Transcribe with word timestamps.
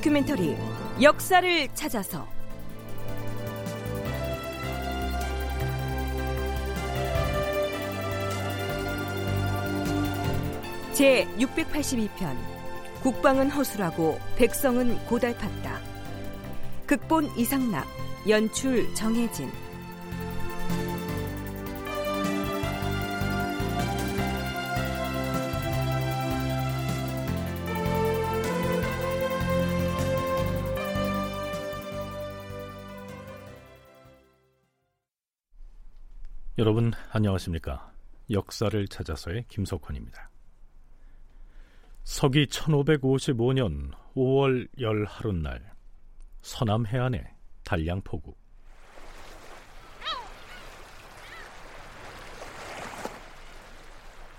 다큐멘터리 0.00 0.56
역사를 1.02 1.68
찾아서 1.74 2.26
제 10.94 11.26
682편 11.38 12.34
국방은 13.02 13.50
허술하고 13.50 14.18
백성은 14.36 14.98
고달팠다. 15.06 15.78
극본 16.86 17.36
이상락 17.36 17.86
연출 18.26 18.94
정혜진 18.94 19.50
여러분 36.60 36.92
안녕하십니까? 37.10 37.90
역사를 38.30 38.86
찾아서의 38.86 39.46
김석환입니다. 39.48 40.28
서기 42.04 42.44
1555년 42.48 43.92
5월 44.14 44.68
열 44.78 45.06
하룻날 45.06 45.72
서남 46.42 46.84
해안의 46.84 47.24
달량포구 47.64 48.34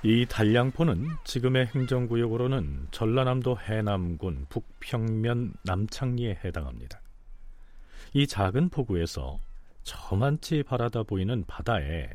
이 0.04 0.28
달량포는 0.30 1.08
지금의 1.24 1.72
행정구역으로는 1.74 2.90
전라남도 2.92 3.58
해남군 3.58 4.46
북평면 4.48 5.54
남창리에 5.64 6.42
해당합니다. 6.46 7.02
이 8.14 8.28
작은 8.28 8.70
포구에서 8.70 9.40
저만치 9.84 10.64
바라다 10.64 11.04
보이는 11.04 11.44
바다에 11.46 12.10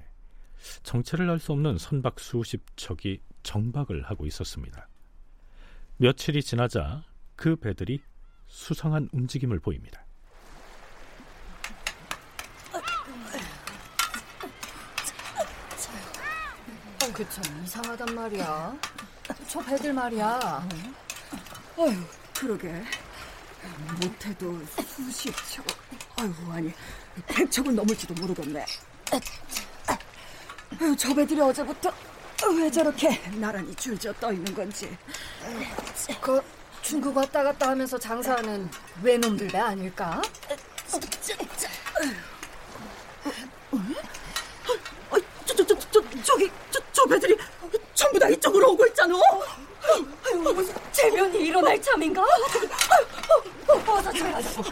정체를 0.83 1.29
알 1.31 1.39
수 1.39 1.53
없는 1.53 1.79
선박 1.79 2.19
수십 2.19 2.63
척이 2.77 3.21
정박을 3.43 4.03
하고 4.05 4.27
있었습니다. 4.27 4.89
며칠이 5.99 6.43
지나자 6.43 7.05
그 7.37 7.57
배들이 7.57 8.01
수상한 8.47 9.09
움직임을 9.13 9.61
보입니다. 9.61 10.05
어, 17.03 17.13
그참 17.13 17.65
이상하단 17.65 18.15
말이야. 18.15 18.79
저 19.49 19.61
배들 19.65 19.93
말이야. 19.93 20.69
어휴, 21.77 21.95
그러게. 22.35 22.83
못해도 24.01 24.61
수십 24.87 25.35
척. 25.51 25.65
아이고, 26.17 26.53
아니, 26.53 26.73
백 27.27 27.51
척은 27.51 27.75
넘을지도 27.75 28.15
모르겠네. 28.15 28.65
아유, 30.81 30.97
저 30.97 31.15
배들이 31.15 31.41
어제부터 31.41 31.93
왜 32.57 32.71
저렇게 32.71 33.21
나란히 33.33 33.75
줄지어 33.75 34.13
떠 34.15 34.33
있는 34.33 34.55
건지. 34.55 34.97
그 36.21 36.41
중국 36.83 37.17
왔다 37.17 37.43
갔다 37.43 37.71
하면서 37.71 37.99
장사하는 37.99 38.69
외놈들 39.03 39.49
배 39.49 39.59
아닐까? 39.59 40.21
어, 45.11 45.17
저, 45.45 45.55
저, 45.55 45.67
저, 45.67 45.79
저, 45.91 46.03
저기, 46.23 46.51
저, 46.71 46.81
저 46.93 47.05
배들이 47.07 47.37
전부 47.95 48.19
다 48.19 48.29
이쪽으로 48.29 48.73
오고 48.73 48.87
있잖아. 48.87 49.15
아유, 50.27 50.39
무슨 50.53 50.75
재변이 50.93 51.39
일어날 51.39 51.81
참인가? 51.81 52.23
어서 52.23 52.61
들어가서. 53.87 54.63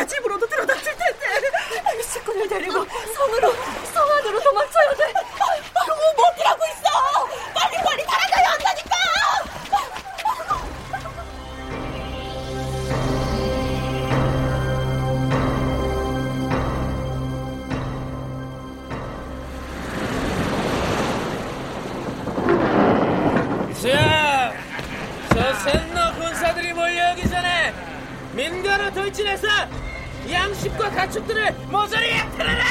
가축들을 30.96 31.52
모조리 31.70 32.06
틀어라! 32.38 32.64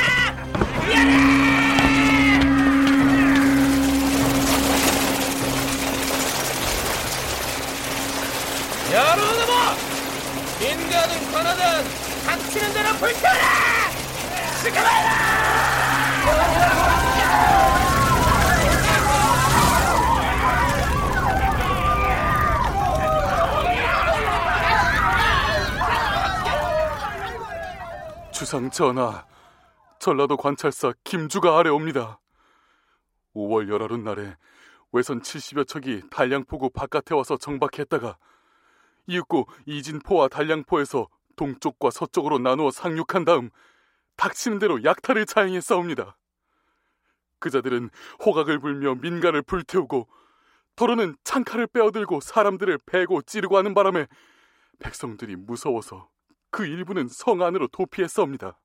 여러 8.91 9.16
놈아! 9.16 9.75
민가든 10.59 11.31
권하든 11.31 11.62
닥치는 12.25 12.74
대로 12.74 12.90
불태워라! 12.97 13.91
시켜봐라! 14.64 15.55
주상 28.46 28.70
전하, 28.70 29.26
전라도 29.98 30.38
관찰사 30.38 30.94
김주가 31.04 31.58
아래옵니다. 31.58 32.20
5월 33.34 33.68
열하룻 33.68 34.02
날에 34.02 34.38
외선 34.92 35.20
70여 35.20 35.68
척이 35.68 36.04
달량포구 36.12 36.70
바깥에 36.70 37.16
와서 37.16 37.38
정박했다가 37.38 38.20
이윽고 39.08 39.48
이진포와 39.66 40.28
달량포에서 40.28 41.08
동쪽과 41.36 41.90
서쪽으로 41.90 42.38
나누어 42.38 42.70
상륙한 42.70 43.26
다음 43.26 43.50
닥치는 44.16 44.60
대로 44.60 44.84
약탈을 44.84 45.26
자행했사옵니다. 45.26 46.16
그자들은 47.40 47.90
호각을 48.24 48.60
불며 48.60 48.94
민가를 48.94 49.42
불태우고 49.42 50.08
더러는 50.76 51.16
창칼을 51.24 51.66
빼어들고 51.66 52.20
사람들을 52.20 52.78
베고 52.86 53.24
찌르고 53.24 53.58
하는 53.58 53.74
바람에 53.74 54.06
백성들이 54.78 55.36
무서워서 55.36 56.10
그 56.56 56.66
일부는 56.66 57.10
성 57.10 57.42
안으로 57.42 57.68
도피했사옵니다. 57.68 58.58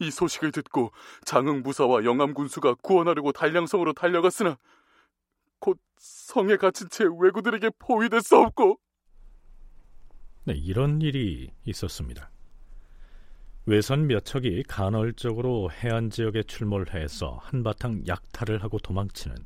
이 0.00 0.10
소식을 0.10 0.50
듣고 0.50 0.90
장흥 1.24 1.62
무사와 1.62 2.02
영암 2.02 2.34
군수가 2.34 2.74
구원하려고 2.82 3.30
달량성으로 3.30 3.92
달려갔으나 3.92 4.58
곧 5.60 5.78
성에 5.98 6.56
갇힌 6.56 6.88
채 6.88 7.04
왜구들에게 7.04 7.70
포위됐사옵고 7.78 8.80
네, 10.46 10.54
이런 10.54 11.00
일이 11.00 11.52
있었습니다. 11.64 12.32
외선 13.66 14.08
몇 14.08 14.24
척이 14.24 14.64
간헐적으로 14.64 15.70
해안 15.70 16.10
지역에 16.10 16.42
출몰해서 16.42 17.38
한바탕 17.40 18.02
약탈을 18.08 18.64
하고 18.64 18.80
도망치는 18.80 19.36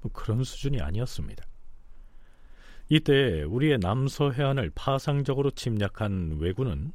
뭐 0.00 0.10
그런 0.14 0.44
수준이 0.44 0.80
아니었습니다. 0.80 1.44
이때 2.92 3.44
우리의 3.44 3.78
남서 3.78 4.32
해안을 4.32 4.72
파상적으로 4.74 5.52
침략한 5.52 6.38
왜군은 6.40 6.92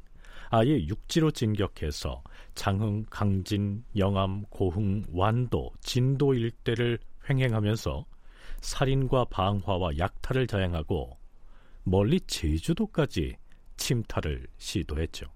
아예 0.50 0.78
육지로 0.86 1.30
진격해서 1.30 2.22
장흥, 2.54 3.06
강진, 3.08 3.82
영암, 3.96 4.44
고흥, 4.50 5.04
완도, 5.10 5.72
진도 5.80 6.34
일대를 6.34 6.98
횡행하면서 7.28 8.04
살인과 8.60 9.24
방화와 9.30 9.96
약탈을 9.96 10.46
자행하고 10.46 11.16
멀리 11.84 12.20
제주도까지 12.20 13.36
침탈을 13.78 14.46
시도했죠. 14.58 15.26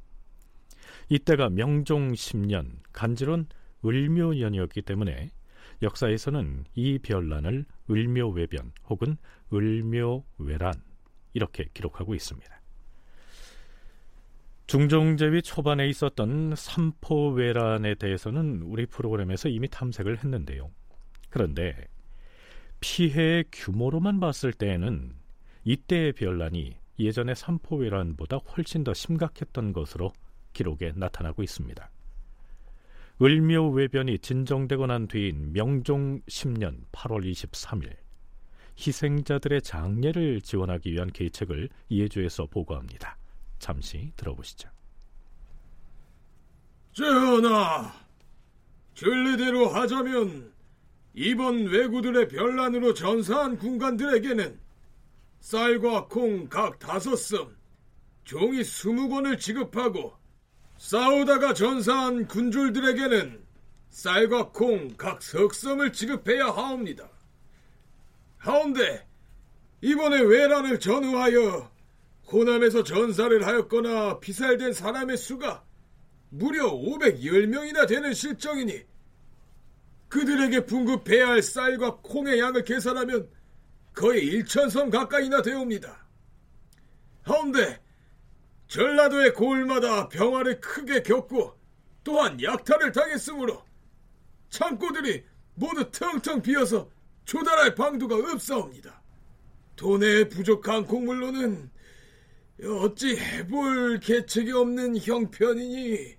이때가 1.09 1.49
명종 1.49 2.13
10년 2.13 2.81
간지론 2.93 3.47
을묘년이었기 3.83 4.83
때문에 4.83 5.31
역사에서는 5.83 6.65
이 6.75 6.99
변란을 6.99 7.65
을묘외변 7.91 8.73
혹은 8.89 9.17
을묘외란 9.53 10.75
이렇게 11.33 11.67
기록하고 11.73 12.15
있습니다. 12.15 12.61
중종제위 14.67 15.43
초반에 15.43 15.89
있었던 15.89 16.55
삼포외란에 16.55 17.97
대해서는 17.97 18.63
우리 18.63 18.87
프로그램에서 18.87 19.49
이미 19.49 19.69
탐색을 19.69 20.19
했는데요. 20.19 20.71
그런데 21.29 21.89
피해의 22.79 23.47
규모로만 23.51 24.21
봤을 24.21 24.53
때에는 24.53 25.15
이때의 25.65 26.13
변란이 26.13 26.77
예전의 26.99 27.35
삼포외란보다 27.35 28.37
훨씬 28.37 28.85
더 28.85 28.95
심각했던 28.95 29.73
것으로 29.73 30.13
기록에 30.53 30.93
나타나고 30.95 31.43
있습니다. 31.43 31.91
을묘 33.23 33.71
외변이 33.73 34.19
진정되고 34.19 34.87
난 34.87 35.07
뒤인 35.07 35.53
명종 35.53 36.23
10년 36.23 36.87
8월 36.93 37.31
23일 37.31 37.95
희생자들의 38.79 39.61
장례를 39.61 40.41
지원하기 40.41 40.93
위한 40.93 41.11
계책을 41.13 41.69
이해주에서 41.91 42.47
보고합니다. 42.47 43.19
잠시 43.59 44.11
들어보시죠. 44.17 44.71
전하, 46.93 47.93
전례대로 48.95 49.69
하자면 49.69 50.53
이번 51.13 51.67
왜구들의 51.67 52.29
별난으로 52.29 52.95
전사한 52.95 53.59
군관들에게는 53.59 54.59
쌀과 55.41 56.07
콩 56.07 56.49
각 56.49 56.79
다섯 56.79 57.17
섬, 57.17 57.55
종이 58.25 58.65
스무 58.65 59.09
권을 59.11 59.39
지급하고 59.39 60.20
싸우다가 60.81 61.53
전사한 61.53 62.27
군졸들에게는 62.27 63.45
쌀과 63.91 64.51
콩 64.51 64.97
각 64.97 65.23
석섬을 65.23 65.93
지급해야 65.93 66.47
하옵니다. 66.47 67.07
하운데 68.39 69.07
이번에 69.83 70.21
외란을 70.21 70.81
전후하여 70.81 71.71
호남에서 72.33 72.83
전사를 72.83 73.47
하였거나 73.47 74.21
피살된 74.21 74.73
사람의 74.73 75.19
수가 75.19 75.63
무려 76.31 76.73
510명이나 76.73 77.87
되는 77.87 78.15
실정이니 78.15 78.83
그들에게 80.09 80.65
분급해야 80.65 81.29
할 81.29 81.43
쌀과 81.43 81.97
콩의 81.97 82.39
양을 82.41 82.65
계산하면 82.65 83.29
거의 83.93 84.31
1천섬 84.33 84.91
가까이나 84.91 85.43
되옵니다. 85.43 86.07
하운데 87.23 87.81
전라도의 88.71 89.35
고을마다 89.35 90.09
병화를 90.09 90.61
크게 90.61 91.03
겪고 91.03 91.59
또한 92.05 92.41
약탈을 92.41 92.93
당했으므로 92.93 93.65
창고들이 94.49 95.25
모두 95.55 95.91
텅텅 95.91 96.41
비어서 96.41 96.89
조달할 97.25 97.75
방도가 97.75 98.15
없사옵니다. 98.33 99.03
돈에 99.75 100.29
부족한 100.29 100.87
곡물로는 100.87 101.69
어찌 102.83 103.17
해볼 103.17 103.99
계책이 104.01 104.53
없는 104.53 104.99
형편이니 104.99 106.15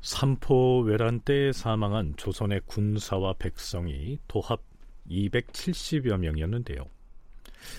삼포 0.00 0.80
외란 0.80 1.20
때에 1.20 1.52
사망한 1.52 2.14
조선의 2.16 2.62
군사와 2.66 3.34
백성이 3.34 4.18
도합 4.26 4.62
270여 5.08 6.16
명이었는데요. 6.16 6.84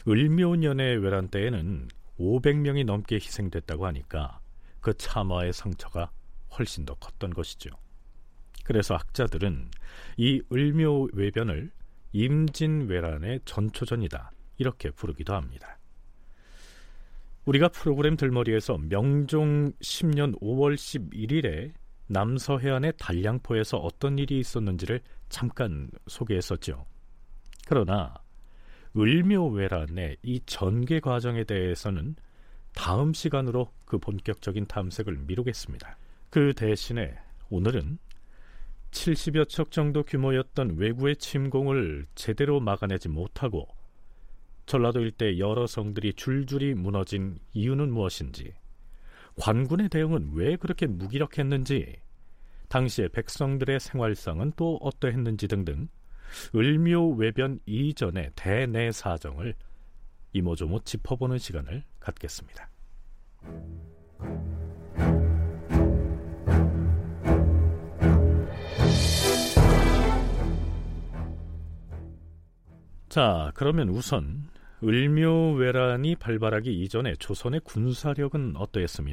을묘년의 0.08 0.98
외란 1.04 1.28
때에는 1.28 1.90
500명이 2.22 2.86
넘게 2.86 3.16
희생됐다고 3.16 3.86
하니까 3.88 4.40
그 4.80 4.94
참화의 4.94 5.54
상처가 5.54 6.12
훨씬 6.58 6.86
더 6.86 6.96
컸던 6.96 7.32
것이죠. 7.34 7.70
그래서 8.64 8.96
학자들은 8.96 9.72
이 10.18 10.42
을묘 10.52 11.10
외변을 11.14 11.72
임진왜란의 12.14 13.42
전초전이다 13.46 14.32
이렇게 14.58 14.92
부르기도 14.92 15.34
합니다. 15.34 15.78
우리가 17.46 17.70
프로그램 17.70 18.16
들머리에서 18.18 18.78
명종 18.78 19.72
10년 19.82 20.40
5월 20.42 20.76
11일에 20.76 21.74
남서해안의 22.08 22.94
단량포에서 23.00 23.78
어떤 23.78 24.20
일이 24.20 24.40
있었는지를 24.40 25.02
잠깐 25.30 25.90
소개했었죠. 26.08 26.86
그러나 27.68 28.14
을묘외란의 28.96 30.18
이 30.24 30.42
전개 30.46 31.00
과정에 31.00 31.44
대해서는 31.44 32.16
다음 32.74 33.14
시간으로 33.14 33.72
그 33.86 33.98
본격적인 33.98 34.68
탐색을 34.68 35.18
미루겠습니다. 35.28 35.98
그 36.30 36.54
대신에 36.54 37.18
오늘은 37.50 37.98
70여 38.92 39.48
척 39.48 39.72
정도 39.72 40.04
규모였던 40.04 40.78
외구의 40.78 41.18
침공을 41.18 42.08
제대로 42.16 42.60
막아내지 42.60 43.10
못하고 43.10 43.68
전라도 44.66 45.02
일대 45.02 45.38
여러 45.40 45.68
성들이 45.68 46.14
줄줄이 46.14 46.74
무너진 46.74 47.40
이유는 47.54 47.92
무엇인지 47.92 48.54
관군의 49.36 49.90
대응은 49.90 50.32
왜 50.34 50.56
그렇게 50.56 50.88
무기력했는지, 50.88 51.98
당시의 52.68 53.10
백성들의 53.10 53.80
생활상은 53.80 54.54
또 54.56 54.78
어떠했는지 54.82 55.48
등등 55.48 55.88
을묘 56.56 57.16
외변 57.16 57.60
이전의 57.66 58.32
대내 58.36 58.92
사정을 58.92 59.56
이모저모 60.34 60.82
짚어보는 60.84 61.38
시간을 61.38 61.84
갖겠습니다. 62.00 62.70
자, 73.10 73.52
그러면 73.56 73.90
우선 73.90 74.50
을묘외란이 74.82 76.16
발발하기 76.16 76.82
이전에 76.82 77.16
조선의 77.16 77.60
군사력은 77.66 78.56
어떠했으며 78.56 79.12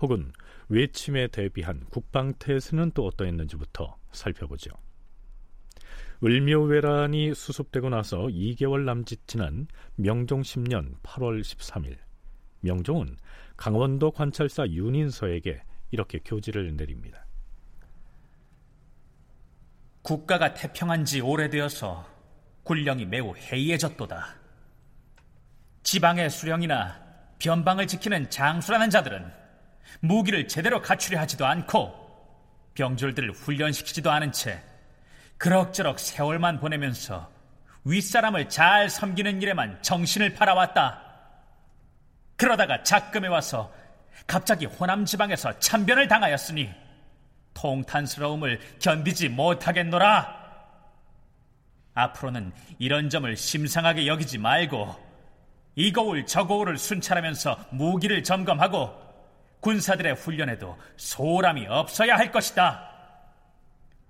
혹은 0.00 0.32
외침에 0.68 1.28
대비한 1.28 1.84
국방태세는 1.90 2.92
또 2.92 3.06
어떠했는지부터 3.06 3.98
살펴보죠. 4.10 4.70
을묘외란이 6.24 7.34
수습되고 7.34 7.90
나서 7.90 8.18
2개월 8.18 8.84
남짓 8.84 9.26
지난 9.26 9.66
명종 9.96 10.42
10년 10.42 11.00
8월 11.02 11.42
13일 11.42 11.96
명종은 12.60 13.16
강원도 13.56 14.10
관찰사 14.10 14.66
윤인서에게 14.68 15.62
이렇게 15.90 16.18
교지를 16.24 16.76
내립니다. 16.76 17.24
국가가 20.02 20.54
태평한 20.54 21.04
지 21.04 21.20
오래되어서 21.20 22.06
군령이 22.62 23.06
매우 23.06 23.34
해이해졌도다. 23.36 24.36
지방의 25.82 26.30
수령이나 26.30 27.00
변방을 27.38 27.86
지키는 27.86 28.30
장수라는 28.30 28.90
자들은 28.90 29.32
무기를 30.00 30.48
제대로 30.48 30.80
갖추려 30.82 31.20
하지도 31.20 31.46
않고 31.46 31.94
병졸들을 32.74 33.32
훈련시키지도 33.32 34.10
않은 34.10 34.32
채 34.32 34.62
그럭저럭 35.38 35.98
세월만 35.98 36.60
보내면서 36.60 37.30
윗사람을 37.84 38.48
잘 38.48 38.90
섬기는 38.90 39.42
일에만 39.42 39.82
정신을 39.82 40.34
팔아왔다. 40.34 41.02
그러다가 42.36 42.82
작금에 42.82 43.28
와서 43.28 43.72
갑자기 44.26 44.66
호남 44.66 45.04
지방에서 45.04 45.58
참변을 45.58 46.08
당하였으니 46.08 46.70
통탄스러움을 47.54 48.60
견디지 48.80 49.28
못하겠노라. 49.30 50.44
앞으로는 51.94 52.52
이런 52.78 53.08
점을 53.08 53.36
심상하게 53.36 54.06
여기지 54.06 54.38
말고 54.38 54.94
이 55.76 55.92
거울 55.92 56.26
저 56.26 56.46
거울을 56.46 56.76
순찰하면서 56.76 57.66
무기를 57.70 58.22
점검하고 58.22 59.06
군사들의 59.60 60.14
훈련에도 60.14 60.76
소홀함이 60.96 61.66
없어야 61.68 62.16
할 62.16 62.30
것이다. 62.30 62.95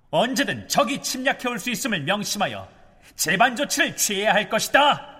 언제든 0.09 0.67
적이 0.67 1.01
침략해 1.01 1.49
올 1.49 1.59
수 1.59 1.69
있음을 1.69 2.03
명심하여 2.03 2.67
재반 3.15 3.55
조치를 3.55 3.95
취해야 3.95 4.33
할 4.33 4.49
것이다. 4.49 5.15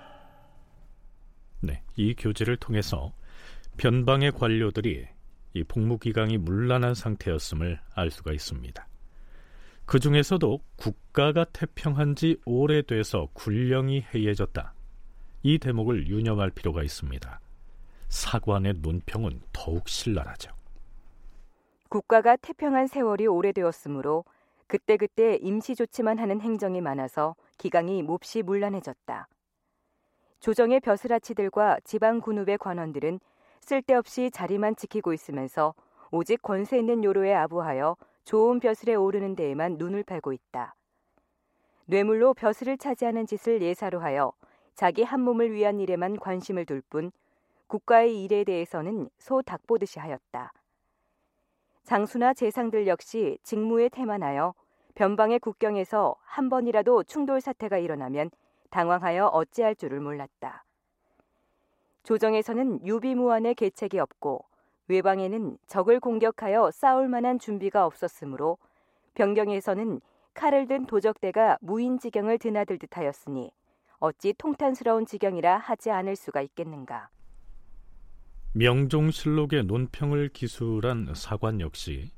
네, 1.61 1.81
이 1.95 2.13
교재를 2.15 2.57
통해서 2.57 3.13
변방의 3.77 4.31
관료들이 4.31 5.07
이 5.53 5.63
복무기강이 5.63 6.37
문란한 6.37 6.93
상태였음을 6.93 7.79
알 7.95 8.11
수가 8.11 8.31
있습니다. 8.31 8.87
그 9.85 9.99
중에서도 9.99 10.59
국가가 10.75 11.45
태평한 11.45 12.15
지 12.15 12.37
오래돼서 12.45 13.29
군령이 13.33 14.05
해이해졌다. 14.13 14.73
이 15.43 15.57
대목을 15.59 16.07
유념할 16.07 16.51
필요가 16.51 16.83
있습니다. 16.83 17.39
사관의 18.09 18.75
논평은 18.81 19.41
더욱 19.53 19.87
신랄하죠. 19.87 20.51
국가가 21.89 22.35
태평한 22.35 22.87
세월이 22.87 23.27
오래되었으므로 23.27 24.25
그때그때 24.67 25.35
임시 25.41 25.75
조치만 25.75 26.19
하는 26.19 26.41
행정이 26.41 26.81
많아서 26.81 27.35
기강이 27.57 28.03
몹시 28.03 28.43
문란해졌다. 28.43 29.27
조정의 30.39 30.81
벼슬아치들과 30.81 31.79
지방 31.83 32.19
군읍의 32.21 32.57
관원들은 32.59 33.19
쓸데없이 33.61 34.29
자리만 34.31 34.75
지키고 34.75 35.13
있으면서 35.13 35.73
오직 36.11 36.41
권세 36.41 36.77
있는 36.77 37.03
요로에 37.03 37.33
아부하여 37.33 37.95
좋은 38.23 38.59
벼슬에 38.59 38.93
오르는 38.95 39.35
데에만 39.35 39.77
눈을 39.77 40.03
팔고 40.03 40.33
있다. 40.33 40.75
뇌물로 41.85 42.33
벼슬을 42.33 42.77
차지하는 42.77 43.25
짓을 43.25 43.61
예사로 43.61 43.99
하여 44.01 44.33
자기 44.75 45.03
한 45.03 45.21
몸을 45.21 45.51
위한 45.53 45.79
일에만 45.79 46.17
관심을 46.19 46.65
둘 46.65 46.81
뿐 46.89 47.11
국가의 47.67 48.23
일에 48.23 48.43
대해서는 48.43 49.09
소 49.17 49.41
닭 49.41 49.65
보듯이 49.65 49.99
하였다. 49.99 50.53
장수나 51.87 52.33
재상들 52.33 52.85
역시 52.85 53.37
직무에 53.43 53.87
태만하여 53.87 54.53
변방의 54.95 55.39
국경에서 55.39 56.17
한 56.21 56.49
번이라도 56.49 57.03
충돌 57.03 57.39
사태가 57.39 57.77
일어나면 57.77 58.29
당황하여 58.71 59.27
어찌할 59.27 59.73
줄을 59.73 60.01
몰랐다. 60.01 60.65
조정에서는 62.03 62.85
유비무환의 62.85 63.55
계책이 63.55 63.99
없고 63.99 64.43
외방에는 64.89 65.57
적을 65.67 66.01
공격하여 66.01 66.71
싸울 66.71 67.07
만한 67.07 67.39
준비가 67.39 67.85
없었으므로 67.85 68.57
변경에서는 69.13 70.01
칼을 70.33 70.67
든 70.67 70.87
도적대가 70.87 71.57
무인 71.61 71.99
지경을 71.99 72.37
드나들 72.37 72.79
듯 72.79 72.97
하였으니 72.97 73.49
어찌 73.99 74.33
통탄스러운 74.33 75.05
지경이라 75.05 75.57
하지 75.57 75.89
않을 75.91 76.17
수가 76.17 76.41
있겠는가. 76.41 77.09
명종실록의 78.53 79.65
논평을 79.65 80.29
기술한 80.29 81.13
사관 81.15 81.61
역시 81.61 82.11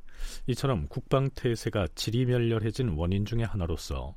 이처럼 0.47 0.87
국방태세가 0.87 1.87
지리멸렬해진 1.95 2.89
원인 2.89 3.25
중의 3.25 3.45
하나로서 3.45 4.15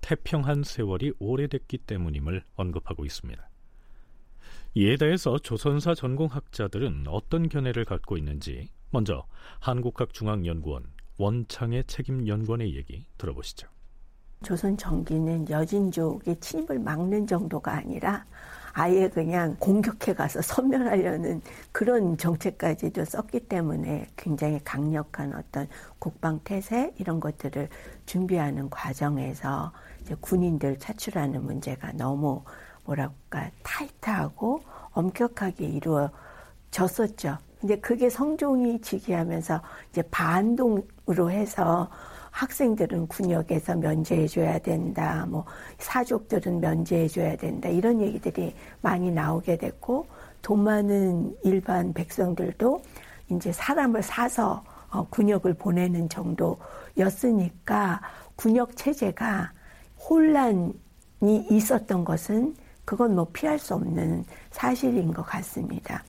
태평한 0.00 0.62
세월이 0.62 1.14
오래됐기 1.18 1.78
때문임을 1.78 2.42
언급하고 2.54 3.04
있습니다. 3.04 3.48
이에 4.74 4.96
대해서 4.96 5.38
조선사 5.38 5.94
전공학자들은 5.94 7.06
어떤 7.08 7.48
견해를 7.48 7.84
갖고 7.84 8.16
있는지 8.16 8.68
먼저 8.90 9.26
한국학중앙연구원 9.60 10.84
원창의 11.18 11.84
책임연구원의 11.86 12.76
얘기 12.76 13.06
들어보시죠. 13.18 13.68
조선 14.44 14.76
정기는 14.76 15.50
여진족의 15.50 16.38
침입을 16.38 16.78
막는 16.78 17.26
정도가 17.26 17.78
아니라 17.78 18.24
아예 18.72 19.08
그냥 19.08 19.56
공격해 19.58 20.14
가서 20.14 20.42
섬멸하려는 20.42 21.42
그런 21.72 22.16
정책까지도 22.16 23.04
썼기 23.04 23.40
때문에 23.40 24.06
굉장히 24.16 24.60
강력한 24.64 25.34
어떤 25.34 25.68
국방 25.98 26.40
태세 26.44 26.92
이런 26.98 27.20
것들을 27.20 27.68
준비하는 28.06 28.70
과정에서 28.70 29.72
군인들 30.20 30.78
차출하는 30.78 31.44
문제가 31.44 31.92
너무 31.92 32.42
뭐랄까 32.84 33.50
타이트하고 33.62 34.62
엄격하게 34.92 35.66
이루어졌었죠. 35.66 37.38
이제 37.62 37.76
그게 37.76 38.08
성종이 38.08 38.80
즉위하면서 38.80 39.60
이제 39.90 40.02
반동으로 40.02 41.30
해서 41.30 41.90
학생들은 42.38 43.08
군역에서 43.08 43.74
면제해줘야 43.74 44.60
된다, 44.60 45.26
뭐 45.28 45.44
사족들은 45.78 46.60
면제해줘야 46.60 47.34
된다 47.36 47.68
이런 47.68 48.00
얘기들이 48.00 48.54
많이 48.80 49.10
나오게 49.10 49.56
됐고 49.56 50.06
돈 50.40 50.62
많은 50.62 51.36
일반 51.42 51.92
백성들도 51.92 52.80
이제 53.30 53.50
사람을 53.50 54.04
사서 54.04 54.62
어, 54.90 55.04
군역을 55.10 55.54
보내는 55.54 56.08
정도였으니까 56.08 58.00
군역 58.36 58.76
체제가 58.76 59.50
혼란이 60.08 60.72
있었던 61.50 62.04
것은 62.04 62.54
그건 62.84 63.16
뭐 63.16 63.26
피할 63.32 63.58
수 63.58 63.74
없는 63.74 64.24
사실인 64.52 65.12
것 65.12 65.24
같습니다. 65.24 66.04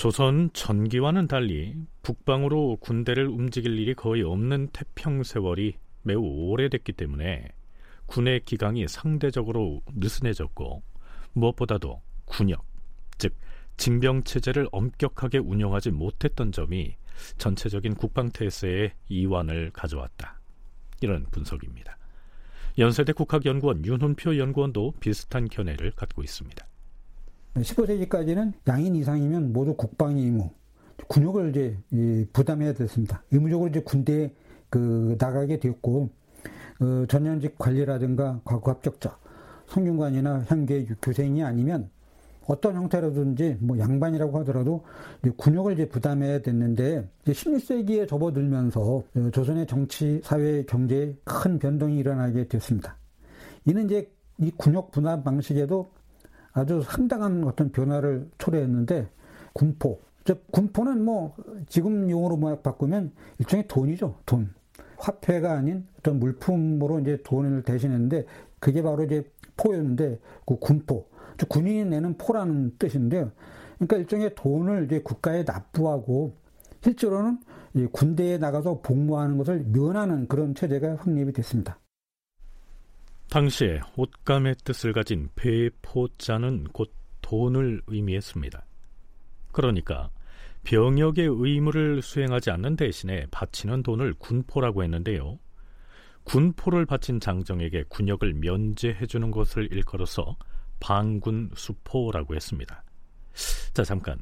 조선 0.00 0.48
전기와는 0.54 1.28
달리 1.28 1.76
북방으로 2.00 2.78
군대를 2.80 3.26
움직일 3.26 3.78
일이 3.78 3.92
거의 3.92 4.22
없는 4.22 4.68
태평 4.72 5.22
세월이 5.24 5.74
매우 6.04 6.22
오래됐기 6.22 6.92
때문에 6.92 7.46
군의 8.06 8.40
기강이 8.40 8.88
상대적으로 8.88 9.82
느슨해졌고 9.94 10.82
무엇보다도 11.34 12.00
군역, 12.24 12.64
즉 13.18 13.34
징병 13.76 14.24
체제를 14.24 14.68
엄격하게 14.72 15.36
운영하지 15.36 15.90
못했던 15.90 16.50
점이 16.50 16.96
전체적인 17.36 17.96
국방 17.96 18.30
태세의 18.30 18.94
이완을 19.10 19.70
가져왔다. 19.74 20.40
이런 21.02 21.26
분석입니다. 21.30 21.98
연세대 22.78 23.12
국학연구원 23.12 23.84
윤훈표 23.84 24.38
연구원도 24.38 24.94
비슷한 24.98 25.46
견해를 25.46 25.90
갖고 25.90 26.22
있습니다. 26.22 26.69
15세기까지는 27.56 28.52
양인 28.68 28.94
이상이면 28.94 29.52
모두 29.52 29.74
국방의 29.74 30.24
의무, 30.24 30.50
군역을 31.08 31.50
이제 31.50 32.28
부담해야 32.32 32.74
됐습니다. 32.74 33.22
의무적으로 33.30 33.68
이제 33.68 33.80
군대에 33.80 34.32
그 34.68 35.16
나가게 35.18 35.58
되었고 35.58 36.10
어, 36.80 37.04
전현직 37.08 37.58
관리라든가 37.58 38.40
과거 38.44 38.70
합격자, 38.70 39.18
성균관이나 39.66 40.44
현계 40.46 40.86
교생이 41.02 41.42
아니면 41.42 41.90
어떤 42.46 42.74
형태로든지 42.74 43.58
뭐 43.60 43.78
양반이라고 43.78 44.38
하더라도 44.40 44.84
군역을 45.36 45.74
이제 45.74 45.88
부담해야 45.88 46.40
됐는데 46.40 47.08
이제 47.22 47.32
16세기에 47.32 48.08
접어들면서 48.08 48.80
어, 48.80 49.30
조선의 49.32 49.66
정치, 49.66 50.20
사회, 50.24 50.64
경제에 50.64 51.14
큰 51.24 51.58
변동이 51.58 51.98
일어나게 51.98 52.48
됐습니다. 52.48 52.96
이는 53.66 53.84
이제 53.84 54.10
이 54.38 54.50
군역 54.56 54.90
분담 54.90 55.22
방식에도 55.22 55.90
아주 56.52 56.82
상당한 56.82 57.44
어떤 57.44 57.70
변화를 57.70 58.28
초래했는데 58.38 59.08
군포. 59.52 60.00
즉 60.24 60.44
군포는 60.50 61.04
뭐 61.04 61.34
지금 61.68 62.10
용어로 62.10 62.60
바꾸면 62.62 63.12
일종의 63.38 63.66
돈이죠. 63.68 64.16
돈. 64.26 64.50
화폐가 64.98 65.52
아닌 65.52 65.86
어떤 65.98 66.18
물품으로 66.18 67.00
이제 67.00 67.18
돈을 67.24 67.62
대신했는데 67.62 68.26
그게 68.58 68.82
바로 68.82 69.04
이제 69.04 69.24
포였는데 69.56 70.18
그 70.46 70.58
군포. 70.58 71.06
즉 71.38 71.48
군인이 71.48 71.86
내는 71.86 72.18
포라는 72.18 72.76
뜻인데요. 72.78 73.32
그러니까 73.76 73.96
일종의 73.96 74.34
돈을 74.34 74.84
이제 74.84 75.00
국가에 75.00 75.44
납부하고 75.44 76.36
실제로는 76.82 77.38
군대에 77.92 78.38
나가서 78.38 78.80
복무하는 78.82 79.38
것을 79.38 79.64
면하는 79.68 80.28
그런 80.28 80.54
체제가 80.54 80.96
확립이 80.96 81.32
됐습니다. 81.32 81.78
당시에 83.30 83.80
옷감의 83.96 84.56
뜻을 84.64 84.92
가진 84.92 85.28
배포자는 85.36 86.64
곧 86.72 86.92
돈을 87.22 87.80
의미했습니다. 87.86 88.66
그러니까 89.52 90.10
병역의 90.64 91.28
의무를 91.30 92.02
수행하지 92.02 92.50
않는 92.50 92.74
대신에 92.74 93.26
바치는 93.30 93.84
돈을 93.84 94.14
군포라고 94.14 94.82
했는데요. 94.82 95.38
군포를 96.24 96.86
바친 96.86 97.20
장정에게 97.20 97.84
군역을 97.88 98.34
면제해 98.34 99.06
주는 99.06 99.30
것을 99.30 99.72
일컬어서 99.72 100.36
방군수포라고 100.80 102.34
했습니다. 102.34 102.82
자, 103.72 103.84
잠깐. 103.84 104.18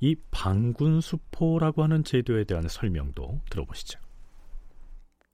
이 0.00 0.16
방군수포라고 0.30 1.82
하는 1.82 2.02
제도에 2.02 2.44
대한 2.44 2.66
설명도 2.66 3.42
들어보시죠. 3.50 4.00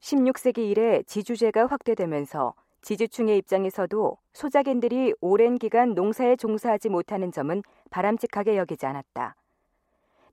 16세기 0.00 0.58
이래 0.70 1.02
지주제가 1.04 1.66
확대되면서 1.66 2.54
지주층의 2.84 3.38
입장에서도 3.38 4.18
소작인들이 4.34 5.14
오랜 5.22 5.56
기간 5.56 5.94
농사에 5.94 6.36
종사하지 6.36 6.90
못하는 6.90 7.32
점은 7.32 7.62
바람직하게 7.88 8.58
여기지 8.58 8.84
않았다. 8.84 9.36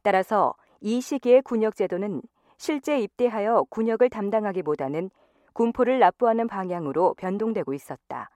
따라서 0.02 0.54
이 0.82 1.00
시기의 1.00 1.44
군역제도는 1.44 2.22
실제 2.58 3.00
입대하여 3.00 3.64
군역을 3.70 4.10
담당하기보다는 4.10 5.12
군포를 5.54 6.00
납부하는 6.00 6.48
방향으로 6.48 7.14
변동되고 7.14 7.74
있었다. 7.74 8.30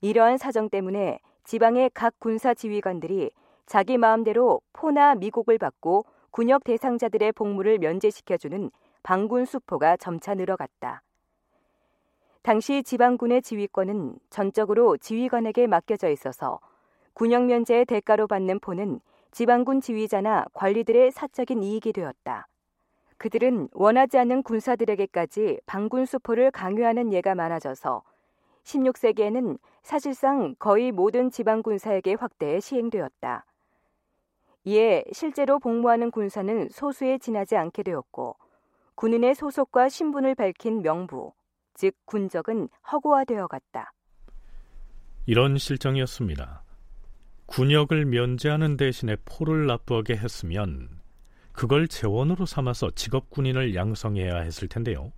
이러한 0.00 0.36
사정 0.36 0.68
때문에 0.68 1.20
지방의 1.44 1.92
각 1.94 2.14
군사 2.18 2.54
지휘관들이 2.54 3.30
자기 3.66 3.98
마음대로 3.98 4.60
포나 4.72 5.14
미국을 5.14 5.58
받고 5.58 6.06
군역 6.32 6.64
대상자들의 6.64 7.30
복무를 7.32 7.78
면제시켜주는 7.78 8.72
방군 9.04 9.44
수포가 9.44 9.96
점차 9.96 10.34
늘어갔다. 10.34 11.02
당시 12.42 12.82
지방군의 12.82 13.40
지휘권은 13.42 14.18
전적으로 14.28 14.96
지휘관에게 14.96 15.68
맡겨져 15.68 16.10
있어서 16.10 16.58
군역 17.14 17.44
면제의 17.44 17.84
대가로 17.84 18.26
받는 18.26 18.58
포는 18.58 19.00
지방군 19.30 19.80
지휘자나 19.80 20.46
관리들의 20.52 21.12
사적인 21.12 21.62
이익이 21.62 21.92
되었다. 21.92 22.48
그들은 23.16 23.68
원하지 23.72 24.18
않는 24.18 24.42
군사들에게까지 24.42 25.60
방군 25.66 26.04
수포를 26.04 26.50
강요하는 26.50 27.12
예가 27.12 27.36
많아져서 27.36 28.02
16세기에는 28.64 29.58
사실상 29.82 30.56
거의 30.58 30.90
모든 30.90 31.30
지방 31.30 31.62
군사에게 31.62 32.14
확대해 32.14 32.58
시행되었다. 32.58 33.44
이에 34.64 35.04
실제로 35.12 35.60
복무하는 35.60 36.10
군사는 36.10 36.68
소수에 36.70 37.18
지나지 37.18 37.56
않게 37.56 37.84
되었고 37.84 38.34
군인의 38.96 39.36
소속과 39.36 39.88
신분을 39.88 40.34
밝힌 40.34 40.82
명부, 40.82 41.32
즉 41.82 41.96
군적은 42.04 42.68
허구화되어 42.92 43.48
갔다. 43.48 43.92
이런 45.26 45.58
실정이었습니다. 45.58 46.62
군역을 47.46 48.04
면제하는 48.04 48.76
대신에 48.76 49.16
포를 49.24 49.66
납부하게 49.66 50.14
했으면 50.14 51.00
그걸 51.50 51.88
재원으로 51.88 52.46
삼아서 52.46 52.92
직업 52.92 53.30
군인을 53.30 53.74
양성해야 53.74 54.42
했을 54.42 54.68
텐데요. 54.68 55.12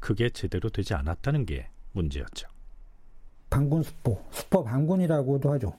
그게 0.00 0.28
제대로 0.28 0.68
되지 0.70 0.92
않았다는 0.94 1.46
게 1.46 1.70
문제였죠. 1.92 2.48
방군 3.48 3.84
수포, 3.84 4.20
수포 4.32 4.64
방군이라고도 4.64 5.52
하죠. 5.52 5.78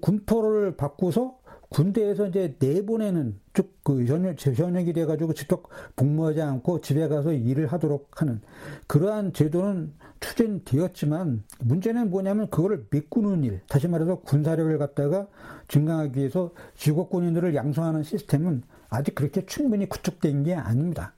군포를 0.00 0.78
바꾸서 0.78 1.38
군대에서 1.70 2.28
이제 2.28 2.56
내보내는 2.58 3.38
즉 3.54 3.78
그 3.88 4.04
현역 4.04 4.36
현역이 4.38 4.92
돼가지고 4.92 5.32
직접 5.32 5.62
복무하지 5.96 6.42
않고 6.42 6.82
집에 6.82 7.08
가서 7.08 7.32
일을 7.32 7.68
하도록 7.68 8.06
하는 8.20 8.42
그러한 8.86 9.32
제도는 9.32 9.94
추진되었지만 10.20 11.42
문제는 11.60 12.10
뭐냐면 12.10 12.50
그거를 12.50 12.84
메꾸는 12.90 13.44
일 13.44 13.62
다시 13.66 13.88
말해서 13.88 14.16
군사력을 14.16 14.76
갖다가 14.76 15.26
증강하기 15.68 16.18
위해서 16.18 16.50
직업 16.76 17.08
군인들을 17.08 17.54
양성하는 17.54 18.02
시스템은 18.02 18.62
아직 18.90 19.14
그렇게 19.14 19.46
충분히 19.46 19.88
구축된 19.88 20.42
게 20.42 20.54
아닙니다. 20.54 21.14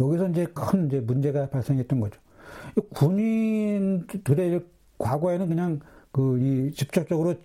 여기서 0.00 0.30
이제 0.30 0.44
큰 0.46 0.88
이제 0.88 0.98
문제가 0.98 1.48
발생했던 1.50 2.00
거죠. 2.00 2.20
군인들의 2.94 4.64
과거에는 4.98 5.46
그냥 5.46 5.78
그 6.10 6.40
이 6.40 6.72
직접적으로 6.72 7.36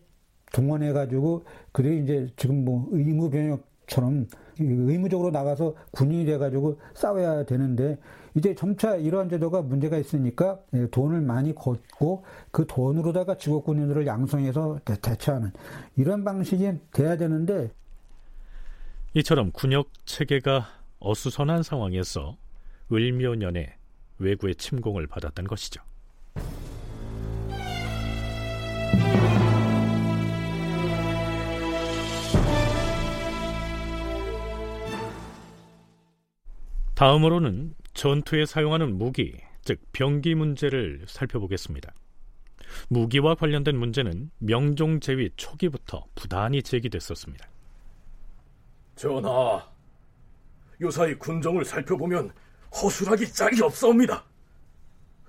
동원해 0.52 0.94
가지고 0.94 1.44
그래 1.72 1.96
이제 1.98 2.28
지금 2.36 2.66
뭐 2.66 2.88
의무 2.92 3.30
병역처럼 3.30 4.28
의무적으로 4.60 5.32
나가서 5.32 5.76
군인이 5.92 6.26
돼 6.26 6.38
가지고 6.38 6.80
싸워야 6.94 7.46
되는데 7.46 7.98
이제 8.36 8.56
점차 8.56 8.96
이러한 8.96 9.30
제도가 9.30 9.62
문제가 9.62 9.98
있으니까 9.98 10.60
예, 10.74 10.88
돈을 10.90 11.22
많이 11.22 11.54
걷고 11.54 12.24
그 12.52 12.66
돈으로다가 12.68 13.38
직업 13.38 13.66
군인들을 13.66 14.06
양성해서 14.06 14.80
대처하는 14.86 15.52
이런 15.98 16.24
방식이 16.24 16.72
돼야 16.94 17.18
되는데 17.18 17.72
이처럼 19.14 19.52
군역 19.52 19.90
체계가 20.06 20.68
어수선한 21.00 21.64
상황에서 21.64 22.38
을묘년에 22.92 23.76
외구의 24.20 24.56
침공을 24.56 25.08
받았던 25.08 25.48
것이죠. 25.48 25.82
다음으로는 37.02 37.74
전투에 37.96 38.46
사용하는 38.46 38.96
무기, 38.96 39.36
즉 39.64 39.80
병기 39.92 40.36
문제를 40.36 41.04
살펴보겠습니다. 41.08 41.92
무기와 42.90 43.34
관련된 43.34 43.76
문제는 43.76 44.30
명종 44.38 45.00
제위 45.00 45.32
초기부터 45.36 46.06
부단히 46.14 46.62
제기됐었습니다. 46.62 47.50
전하, 48.96 49.68
요사이 50.80 51.16
군정을 51.16 51.66
살펴보면 51.66 52.32
허술하기 52.72 53.34
짝이 53.34 53.64
없사옵니다. 53.64 54.24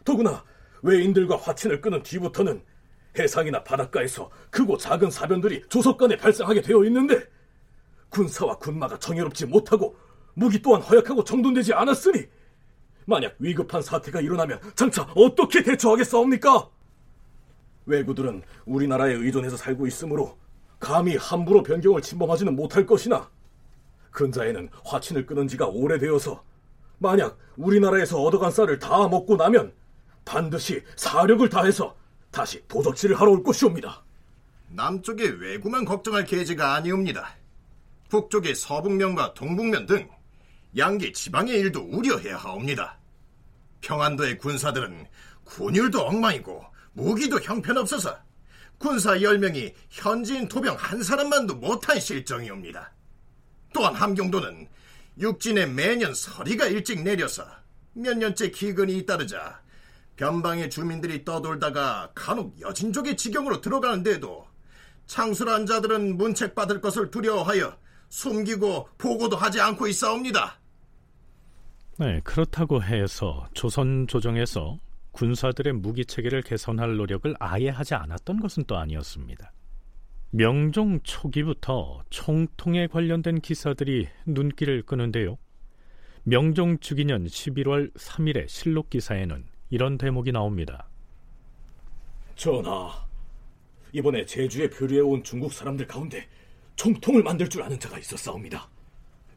더구나 0.05 0.45
외인들과 0.83 1.39
화친을 1.39 1.81
끄는 1.81 2.03
뒤부터는 2.03 2.63
해상이나 3.19 3.65
바닷가에서 3.65 4.31
크고 4.51 4.77
작은 4.77 5.11
사변들이 5.11 5.67
조석간에 5.71 6.19
발생하게 6.19 6.61
되어 6.61 6.85
있는데 6.85 7.25
군사와 8.11 8.59
군마가 8.59 8.99
정예롭지 8.99 9.47
못하고 9.47 9.97
무기 10.35 10.61
또한 10.63 10.83
허약하고 10.83 11.25
정돈되지 11.25 11.75
않았으니 11.75 12.27
만약 13.05 13.35
위급한 13.39 13.83
사태가 13.83 14.21
일어나면 14.21 14.61
장차 14.75 15.03
어떻게 15.15 15.63
대처하겠사옵니까? 15.63 16.69
외구들은 17.87 18.43
우리나라에 18.65 19.15
의존해서 19.15 19.57
살고 19.57 19.87
있으므로 19.87 20.39
감히 20.79 21.17
함부로 21.17 21.63
변경을 21.63 22.03
침범하지는 22.03 22.55
못할 22.55 22.87
것이나 22.87 23.29
근자에는 24.13 24.69
화친을 24.85 25.27
끊은 25.27 25.49
지가 25.49 25.67
오래되어서 25.67 26.43
만약 26.99 27.39
우리나라에서 27.57 28.23
얻어간 28.23 28.51
쌀을 28.51 28.79
다 28.79 29.09
먹고 29.09 29.37
나면 29.37 29.73
반드시 30.25 30.83
사력을 30.97 31.49
다해서 31.49 31.97
다시 32.31 32.63
도적질을 32.69 33.21
하러 33.21 33.33
올 33.33 33.43
것이옵니다. 33.43 34.05
남쪽의 34.69 35.41
외구만 35.41 35.85
걱정할 35.85 36.25
계제가 36.25 36.75
아니옵니다. 36.75 37.35
북쪽의 38.09 38.55
서북면과 38.55 39.35
동북면 39.35 39.87
등 39.87 40.09
양계 40.77 41.13
지방의 41.13 41.59
일도 41.61 41.81
우려해야 41.81 42.37
하옵니다. 42.37 42.99
평안도의 43.83 44.39
군사들은 44.39 45.07
군율도 45.45 46.01
엉망이고 46.07 46.65
무기도 46.93 47.41
형편없어서 47.41 48.19
군사 48.79 49.13
10명이 49.13 49.75
현지인 49.91 50.49
토병 50.49 50.77
한 50.77 51.03
사람만도 51.03 51.57
못한 51.57 52.01
실정이옵니다. 52.01 52.93
또한 53.73 53.95
함경도는 53.95 54.69
육진에 55.19 55.67
매년 55.67 56.15
서리가 56.15 56.67
일찍 56.67 57.03
내려서 57.03 57.47
몇 57.93 58.17
년째 58.17 58.51
기근이 58.51 58.97
잇따르자 58.99 59.61
변방의 60.17 60.71
주민들이 60.71 61.25
떠돌다가 61.25 62.13
간혹 62.15 62.61
여진족의 62.61 63.17
지경으로 63.17 63.61
들어가는데도 63.61 64.47
창술한 65.07 65.67
자들은 65.67 66.17
문책받을 66.17 66.81
것을 66.81 67.11
두려워하여 67.11 67.77
숨기고 68.09 68.89
보고도 68.99 69.37
하지 69.37 69.61
않고 69.61 69.87
있사옵니다. 69.89 70.62
네, 71.99 72.21
그렇다고 72.25 72.83
해서 72.83 73.47
조선 73.53 74.07
조정에서 74.07 74.79
군사들의 75.13 75.75
무기 75.75 76.07
체계를 76.07 76.43
개선할 76.43 76.97
노력을 76.97 77.35
아예 77.39 77.69
하지 77.69 77.95
않았던 77.95 78.41
것은 78.41 78.65
또 78.67 78.79
아니었습니다. 78.79 79.53
명종 80.31 81.01
초기부터 81.03 82.03
총통에 82.09 82.87
관련된 82.87 83.43
기사들이 83.43 84.09
눈길을 84.25 84.83
끄는데요. 84.83 85.37
명종 86.25 86.79
주기년 86.79 87.27
11월 87.27 87.93
3일의 87.95 88.49
실록 88.49 88.89
기사에는 88.89 89.45
이런 89.69 89.99
대목이 89.99 90.33
나옵니다. 90.33 90.89
전하, 92.37 93.07
이번에 93.93 94.25
제주에 94.25 94.71
표류해 94.71 95.01
온 95.01 95.23
중국 95.23 95.53
사람들 95.53 95.87
가운데 95.87 96.27
총통을 96.77 97.23
만들 97.23 97.49
줄 97.51 97.63
아는 97.63 97.79
자가 97.79 97.99
있었사옵니다. 97.99 98.67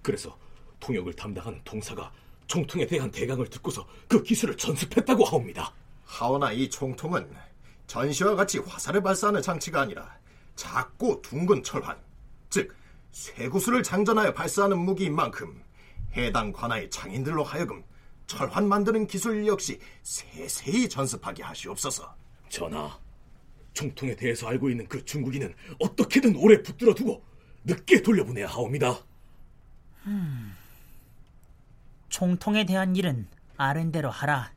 그래서 0.01 0.37
통역을 0.79 1.13
담당하는 1.13 1.59
통사가 1.65 2.11
총통에 2.47 2.85
대한 2.85 3.11
대강을 3.11 3.49
듣고서 3.49 3.87
그 4.07 4.21
기술을 4.23 4.57
전습했다고 4.57 5.23
하옵니다. 5.25 5.73
하오나 6.05 6.51
이 6.51 6.69
총통은 6.69 7.29
전시와 7.87 8.35
같이 8.35 8.59
화살을 8.59 9.01
발사하는 9.01 9.41
장치가 9.41 9.81
아니라 9.81 10.17
작고 10.55 11.21
둥근 11.21 11.63
철환, 11.63 11.97
즉 12.49 12.75
쇠구슬을 13.11 13.83
장전하여 13.83 14.33
발사하는 14.33 14.77
무기인 14.77 15.15
만큼 15.15 15.61
해당 16.15 16.51
관아의 16.51 16.89
장인들로 16.89 17.43
하여금 17.43 17.83
철환 18.27 18.67
만드는 18.67 19.07
기술 19.07 19.45
역시 19.45 19.79
세세히 20.03 20.89
전습하게 20.89 21.43
하시옵소서. 21.43 22.15
전하, 22.49 22.97
총통에 23.73 24.15
대해서 24.15 24.47
알고 24.47 24.69
있는 24.69 24.87
그 24.87 25.03
중국인은 25.05 25.53
어떻게든 25.79 26.35
오래 26.37 26.61
붙들어 26.61 26.93
두고 26.93 27.23
늦게 27.65 28.01
돌려보내야 28.01 28.47
하옵니다. 28.47 28.99
음, 30.07 30.55
총통에 32.15 32.65
대한 32.65 32.95
일은 32.95 33.27
아른대로 33.57 34.09
하라. 34.09 34.53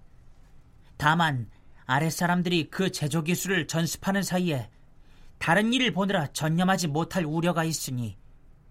다만 0.96 1.50
아랫사람들이 1.86 2.70
그 2.70 2.92
제조 2.92 3.24
기술을 3.24 3.66
전습하는 3.66 4.22
사이에 4.22 4.70
다른 5.38 5.72
일을 5.72 5.90
보느라 5.90 6.28
전념하지 6.28 6.86
못할 6.86 7.24
우려가 7.24 7.64
있으니 7.64 8.16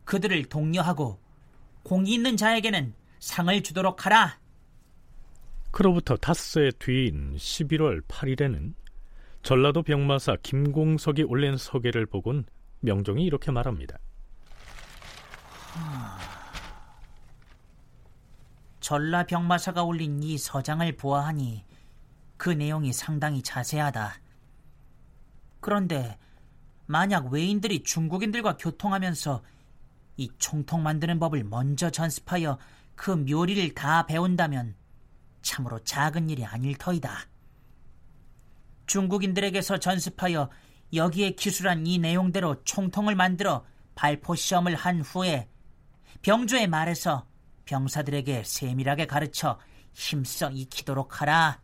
그들을 0.06 0.46
독려하고 0.46 1.20
공이 1.84 2.14
있는 2.14 2.38
자에게는 2.38 2.94
상을 3.20 3.62
주도록 3.62 4.06
하라. 4.06 4.40
그로부터 5.72 6.16
닷새 6.16 6.72
뒤인 6.80 7.36
11월 7.36 8.02
8일에는 8.08 8.74
전라도 9.44 9.84
병마사 9.84 10.38
김공석이 10.42 11.24
올린 11.24 11.58
서계를 11.58 12.06
보곤 12.06 12.46
명종이 12.80 13.26
이렇게 13.26 13.52
말합니다. 13.52 13.98
전라 18.88 19.26
병마사가 19.26 19.84
올린 19.84 20.24
이 20.24 20.38
서장을 20.38 20.96
보아하니 20.96 21.66
그 22.38 22.50
내용이 22.50 22.94
상당히 22.94 23.42
자세하다. 23.42 24.14
그런데 25.60 26.18
만약 26.86 27.26
외인들이 27.26 27.84
중국인들과 27.84 28.56
교통하면서 28.56 29.44
이 30.16 30.32
총통 30.38 30.84
만드는 30.84 31.20
법을 31.20 31.44
먼저 31.44 31.90
전습하여 31.90 32.60
그 32.96 33.12
묘리를 33.12 33.76
다 33.76 34.06
배운다면 34.06 34.74
참으로 35.42 35.84
작은 35.84 36.30
일이 36.30 36.46
아닐 36.46 36.78
터이다. 36.78 37.28
중국인들에게서 38.86 39.80
전습하여 39.80 40.50
여기에 40.94 41.32
기술한 41.32 41.86
이 41.86 41.98
내용대로 41.98 42.64
총통을 42.64 43.16
만들어 43.16 43.66
발포 43.96 44.36
시험을 44.36 44.76
한 44.76 45.02
후에 45.02 45.50
병조에 46.22 46.68
말해서 46.68 47.28
병사들에게 47.68 48.44
세밀하게 48.44 49.06
가르쳐 49.06 49.60
힘써 49.94 50.50
익히도록 50.50 51.22
하라. 51.22 51.62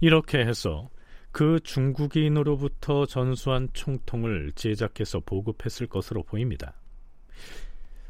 이렇게 0.00 0.38
해서 0.38 0.88
그 1.32 1.60
중국인으로부터 1.62 3.06
전수한 3.06 3.68
총통을 3.72 4.52
제작해서 4.54 5.20
보급했을 5.20 5.86
것으로 5.86 6.22
보입니다. 6.22 6.74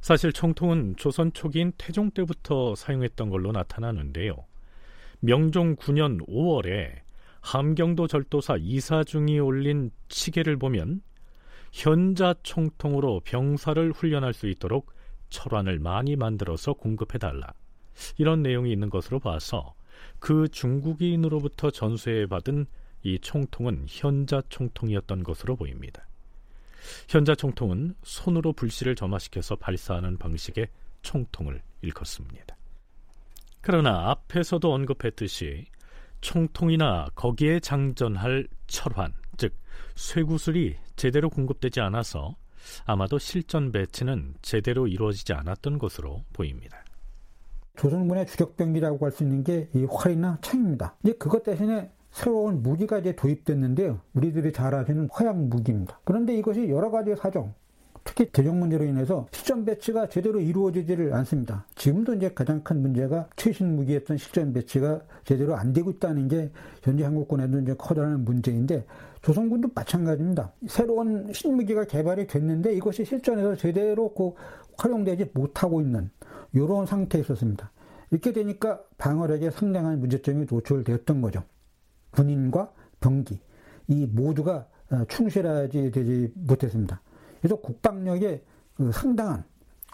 사실 0.01 0.33
총통은 0.33 0.95
조선 0.97 1.33
초기인 1.33 1.73
태종 1.77 2.11
때부터 2.11 2.75
사용했던 2.75 3.31
걸로 3.31 3.53
나타나는데요. 3.53 4.37
명종 5.21 5.77
9년 5.77 6.27
5월에 6.29 7.01
함경도 7.41 8.07
절도사 8.07 8.57
이사중이 8.59 9.41
올린 9.41 9.91
치계를 10.09 10.57
보면 10.57 11.03
현자 11.73 12.35
총통으로 12.43 13.21
병사를 13.25 13.93
훈련할 13.93 14.33
수 14.33 14.49
있도록 14.49 14.93
철환을 15.31 15.79
많이 15.79 16.17
만들어서 16.17 16.73
공급해달라. 16.75 17.53
이런 18.17 18.43
내용이 18.43 18.73
있는 18.73 18.91
것으로 18.91 19.19
봐서 19.19 19.75
그 20.19 20.49
중국인으로부터 20.49 21.71
전수해 21.71 22.27
받은 22.27 22.67
이 23.03 23.19
총통은 23.19 23.87
현자 23.89 24.43
총통이었던 24.49 25.23
것으로 25.23 25.57
보입니다. 25.57 26.07
현자 27.09 27.35
총통은 27.35 27.95
손으로 28.03 28.53
불씨를 28.53 28.95
점화시켜서 28.95 29.57
발사하는 29.57 30.19
방식의 30.19 30.69
총통을 31.03 31.63
일컫습니다. 31.83 32.57
그러나 33.61 34.11
앞에서도 34.11 34.73
언급했듯이 34.73 35.67
총통이나 36.21 37.09
거기에 37.15 37.61
장전할 37.61 38.49
철환, 38.67 39.13
즉 39.37 39.55
쇠구슬이 39.95 40.77
제대로 40.97 41.31
공급되지 41.31 41.81
않아서 41.81 42.37
아마도 42.85 43.19
실전 43.19 43.73
배치는 43.73 44.35
제대로 44.43 44.87
이루어지지 44.87 45.33
않았던 45.33 45.79
것으로 45.79 46.25
보입니다. 46.33 46.85
조선군의 47.77 48.27
주력병기라고 48.27 49.05
할 49.05 49.13
수 49.13 49.23
있는 49.23 49.45
게 49.45 49.69
이 49.75 49.85
활이나 49.91 50.39
창입니다. 50.41 50.97
이제 51.05 51.13
그것 51.13 51.43
대신에 51.45 51.91
새로운 52.11 52.63
무기가 52.63 52.99
이제 52.99 53.15
도입됐는데요. 53.15 54.01
우리들이 54.15 54.53
잘 54.53 54.75
아시는 54.75 55.09
화약 55.13 55.37
무기입니다. 55.37 56.01
그런데 56.05 56.35
이것이 56.37 56.69
여러 56.69 56.91
가지 56.91 57.15
사정, 57.17 57.55
특히 58.19 58.33
재정 58.33 58.57
문제로 58.57 58.85
인해서 58.85 59.29
실전 59.31 59.65
배치가 59.65 60.09
제대로 60.09 60.41
이루어지지를 60.41 61.15
않습니다. 61.15 61.65
지금도 61.77 62.15
이제 62.15 62.29
가장 62.35 62.65
큰 62.65 62.83
문제가 62.83 63.29
최신 63.37 63.77
무기였던 63.77 64.17
실전 64.17 64.53
배치가 64.53 65.01
제대로 65.25 65.55
안 65.55 65.73
되고 65.73 65.93
있다는 65.93 66.27
게 66.27 66.51
현재 66.83 67.05
한국군에도 67.05 67.61
이제 67.61 67.75
커다란 67.79 68.25
문제인데 68.25 68.85
조선군도 69.23 69.71
마찬가지입니다. 69.73 70.53
새로운 70.67 71.33
신무기가 71.33 71.85
개발이 71.85 72.27
됐는데 72.27 72.75
이것이 72.75 73.05
실전에서 73.05 73.55
제대로 73.55 74.13
그 74.13 74.33
활용되지 74.77 75.31
못하고 75.33 75.81
있는 75.81 76.11
이런 76.53 76.87
상태에 76.87 77.21
있었습니다. 77.21 77.71
이렇게 78.11 78.33
되니까 78.33 78.81
방어력에 78.97 79.53
상당한 79.53 80.01
문제점이 80.01 80.47
노출되었던 80.51 81.21
거죠. 81.21 81.45
군인과 82.11 82.73
병기 82.99 83.39
이 83.87 84.07
모두가 84.07 84.67
충실하지 85.07 85.93
되지 85.93 86.33
못했습니다. 86.35 87.01
그래서 87.41 87.57
국방력에 87.57 88.43
그 88.75 88.93
상당한 88.93 89.45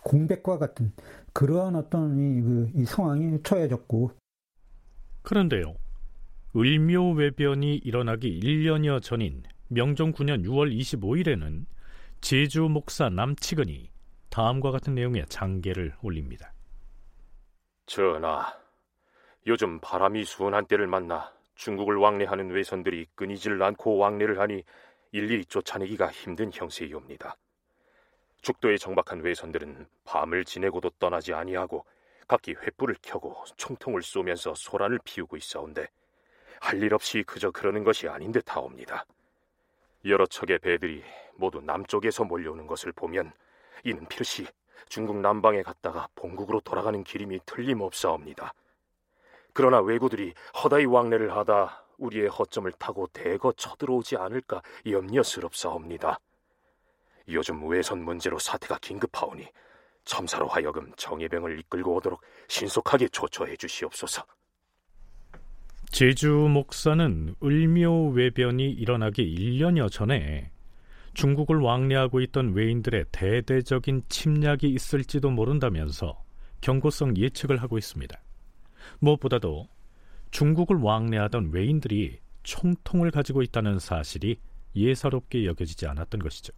공백과 0.03 0.59
같은 0.59 0.93
그러한 1.33 1.77
어떤 1.77 2.19
이, 2.19 2.43
그, 2.43 2.71
이 2.75 2.85
상황이 2.85 3.43
처해졌고 3.43 4.11
그런데요. 5.23 5.75
을묘 6.57 7.15
외변이 7.15 7.77
일어나기 7.77 8.39
1년여 8.41 9.03
전인 9.03 9.43
명종 9.69 10.13
9년 10.13 10.45
6월 10.45 10.73
25일에는 10.79 11.65
제주 12.21 12.63
목사 12.63 13.09
남치근이 13.09 13.91
다음과 14.31 14.71
같은 14.71 14.95
내용의 14.95 15.27
장계를 15.29 15.95
올립니다. 16.03 16.53
전하, 17.87 18.47
요즘 19.47 19.81
바람이 19.81 20.25
수원한 20.25 20.67
때를 20.67 20.87
만나 20.87 21.33
중국을 21.55 21.97
왕래하는 21.97 22.51
외선들이 22.51 23.07
끊이질 23.15 23.63
않고 23.63 23.97
왕래를 23.97 24.41
하니 24.41 24.63
일일이 25.15 25.45
쫓아내기가 25.45 26.11
힘든 26.11 26.51
형세이옵니다. 26.53 27.37
죽도에 28.43 28.77
정박한 28.77 29.21
외선들은 29.21 29.87
밤을 30.03 30.45
지내고도 30.45 30.91
떠나지 30.99 31.33
아니하고 31.33 31.85
각기 32.27 32.53
횃불을 32.53 32.97
켜고 33.01 33.37
총통을 33.57 34.03
쏘면서 34.03 34.55
소란을 34.57 34.99
피우고 35.05 35.37
있어온데 35.37 35.87
할 36.61 36.83
일 36.83 36.95
없이 36.95 37.23
그저 37.23 37.53
그러는 37.53 37.85
것이 37.85 38.09
아닌 38.09 38.33
듯하옵니다. 38.33 39.07
여러 40.07 40.27
척의 40.27 40.59
배들이 40.59 41.05
모두 41.37 41.61
남쪽에서 41.61 42.25
몰려오는 42.25 42.67
것을 42.67 42.91
보면 42.91 43.33
이는 43.85 44.05
필시 44.09 44.45
중국 44.89 45.19
남방에 45.19 45.63
갔다가 45.63 46.09
본국으로 46.17 46.59
돌아가는 46.59 47.05
길임이 47.05 47.39
틀림없사옵니다. 47.47 48.53
그러나 49.53 49.81
왜구들이 49.81 50.35
허다히 50.61 50.87
왕래를 50.87 51.37
하다 51.37 51.84
우리의 51.99 52.29
허점을 52.29 52.71
타고 52.73 53.07
대거 53.13 53.53
쳐들어오지 53.53 54.17
않을까 54.17 54.63
염려스럽사옵니다. 54.87 56.19
요즘 57.29 57.67
외선 57.69 58.05
문제로 58.05 58.39
사태가 58.39 58.79
긴급하오니 58.79 59.47
첨사로 60.05 60.47
하여금 60.49 60.93
정예병을 60.97 61.59
이끌고 61.61 61.95
오도록 61.97 62.21
신속하게 62.49 63.09
조처해 63.09 63.57
주시옵소서. 63.57 64.25
제주 65.91 66.29
목사는 66.29 67.37
을묘 67.43 68.11
외변이 68.11 68.71
일어나기 68.71 69.23
1년여 69.25 69.91
전에 69.93 70.51
중국을 71.15 71.59
왕래하고 71.61 72.21
있던 72.23 72.55
외인들의 72.55 73.07
대대적인 73.13 74.03
침략이 74.09 74.69
있을지도 74.69 75.31
모른다면서 75.31 76.21
경고성 76.61 77.17
예측을 77.17 77.63
하고 77.63 77.79
있습니다. 77.79 78.21
무엇보다도 78.99 79.69
중국을 80.35 80.79
왕래하던 80.79 81.53
외인들이 81.53 82.19
총통을 82.43 83.13
가지고 83.13 83.43
있다는 83.43 83.79
사실이 83.79 84.41
예사롭게 84.75 85.47
여겨지지 85.47 85.87
않았던 85.87 86.21
것이죠. 86.21 86.53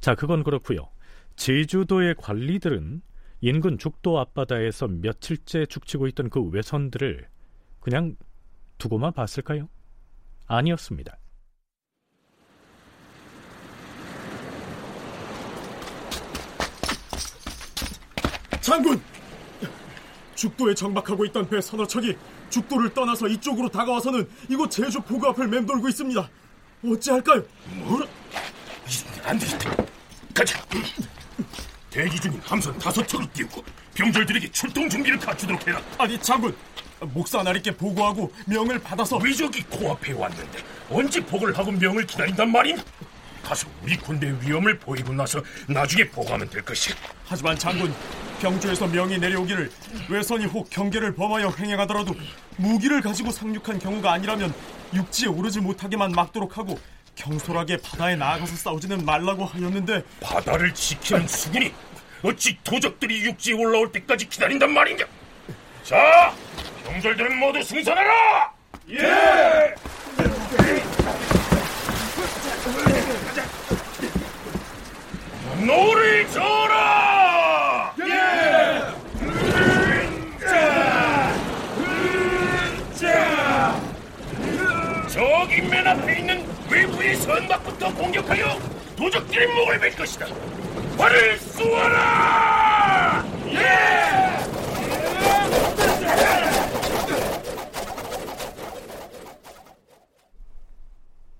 자, 0.00 0.14
그건 0.14 0.42
그렇고요. 0.42 0.88
제주도의 1.36 2.14
관리들은 2.16 3.02
인근 3.42 3.76
죽도 3.76 4.18
앞바다에서 4.18 4.88
며칠째 4.88 5.66
죽치고 5.66 6.06
있던 6.08 6.30
그 6.30 6.40
외선들을 6.40 7.28
그냥 7.78 8.16
두고만 8.78 9.12
봤을까요? 9.12 9.68
아니었습니다. 10.46 11.18
장군! 18.62 18.98
죽도에 20.34 20.74
정박하고 20.74 21.26
있던 21.26 21.48
배 21.50 21.60
서너 21.60 21.86
척이 21.86 22.16
죽도를 22.52 22.94
떠나서 22.94 23.26
이쪽으로 23.26 23.68
다가와서는 23.68 24.28
이곳 24.48 24.70
제주 24.70 25.00
포구 25.00 25.26
앞을 25.28 25.48
맴돌고 25.48 25.88
있습니다. 25.88 26.30
어찌할까요? 26.84 27.42
뭐라? 27.86 28.06
안 29.24 29.38
되겠다. 29.38 29.70
가자. 30.34 30.62
대기 31.90 32.18
중인 32.20 32.40
함선 32.44 32.78
다섯 32.78 33.06
척을 33.06 33.26
띄우고 33.32 33.62
병졸들에게 33.94 34.50
출동 34.52 34.88
준비를 34.88 35.18
갖추도록 35.18 35.66
해라. 35.66 35.80
아니 35.98 36.18
장군, 36.20 36.54
목사 37.00 37.42
나리께 37.42 37.72
보고하고 37.76 38.32
명을 38.46 38.78
받아서 38.78 39.16
왜저기 39.18 39.62
코앞에 39.64 40.12
왔는데 40.12 40.58
언제 40.90 41.24
복을 41.24 41.56
하고 41.56 41.70
명을 41.72 42.06
기다린단 42.06 42.50
말이냐? 42.50 42.82
가서 43.42 43.68
우리 43.82 43.96
군대 43.96 44.34
위험을 44.40 44.78
보이고 44.78 45.12
나서 45.12 45.42
나중에 45.68 46.08
보고하면 46.08 46.48
될 46.48 46.62
것이야. 46.62 46.94
하지만 47.26 47.58
장군, 47.58 47.94
병주에서 48.40 48.86
명이 48.88 49.18
내려오기를 49.18 49.70
외선이 50.08 50.46
혹 50.46 50.68
경계를 50.70 51.14
범하여 51.14 51.54
횡행하더라도 51.58 52.14
무기를 52.56 53.00
가지고 53.00 53.30
상륙한 53.30 53.78
경우가 53.78 54.12
아니라면 54.12 54.52
육지에 54.94 55.28
오르지 55.28 55.60
못하게만 55.60 56.12
막도록 56.12 56.58
하고 56.58 56.78
경솔하게 57.14 57.78
바다에 57.78 58.16
나아가서 58.16 58.56
싸우지는 58.56 59.04
말라고 59.04 59.44
하였는데 59.44 60.02
바다를 60.20 60.72
지키는 60.74 61.28
수군이 61.28 61.72
어찌 62.22 62.58
도적들이 62.64 63.24
육지에 63.26 63.54
올라올 63.54 63.92
때까지 63.92 64.28
기다린단 64.28 64.72
말이냐? 64.72 65.04
자, 65.82 66.32
병졸들은 66.84 67.36
모두 67.36 67.62
승선하라! 67.62 68.52
예! 68.90 69.74
노를 75.66 76.28
져라! 76.30 77.94
예! 78.00 78.80
자! 80.44 81.34
자! 82.94 83.80
저기 85.08 85.62
맨 85.62 85.86
앞에 85.86 86.18
있는 86.18 86.44
왜구의 86.70 87.14
선박부터 87.16 87.94
공격하여 87.94 88.58
도적들의 88.96 89.46
목을 89.54 89.78
벨 89.78 89.92
것이다. 89.94 90.26
활을 90.98 91.38
쏘아라! 91.38 93.24
예! 93.52 94.12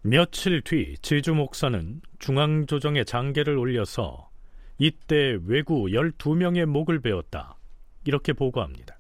며칠 0.05 0.63
뒤 0.63 0.97
제주 1.01 1.33
목사는 1.33 2.01
중앙조정에 2.23 3.03
장계를 3.03 3.59
올려서 3.59 4.31
이때 4.79 5.37
외구 5.45 5.87
12명의 5.87 6.67
목을 6.67 7.01
베었다. 7.01 7.57
이렇게 8.05 8.33
보고합니다. 8.33 8.97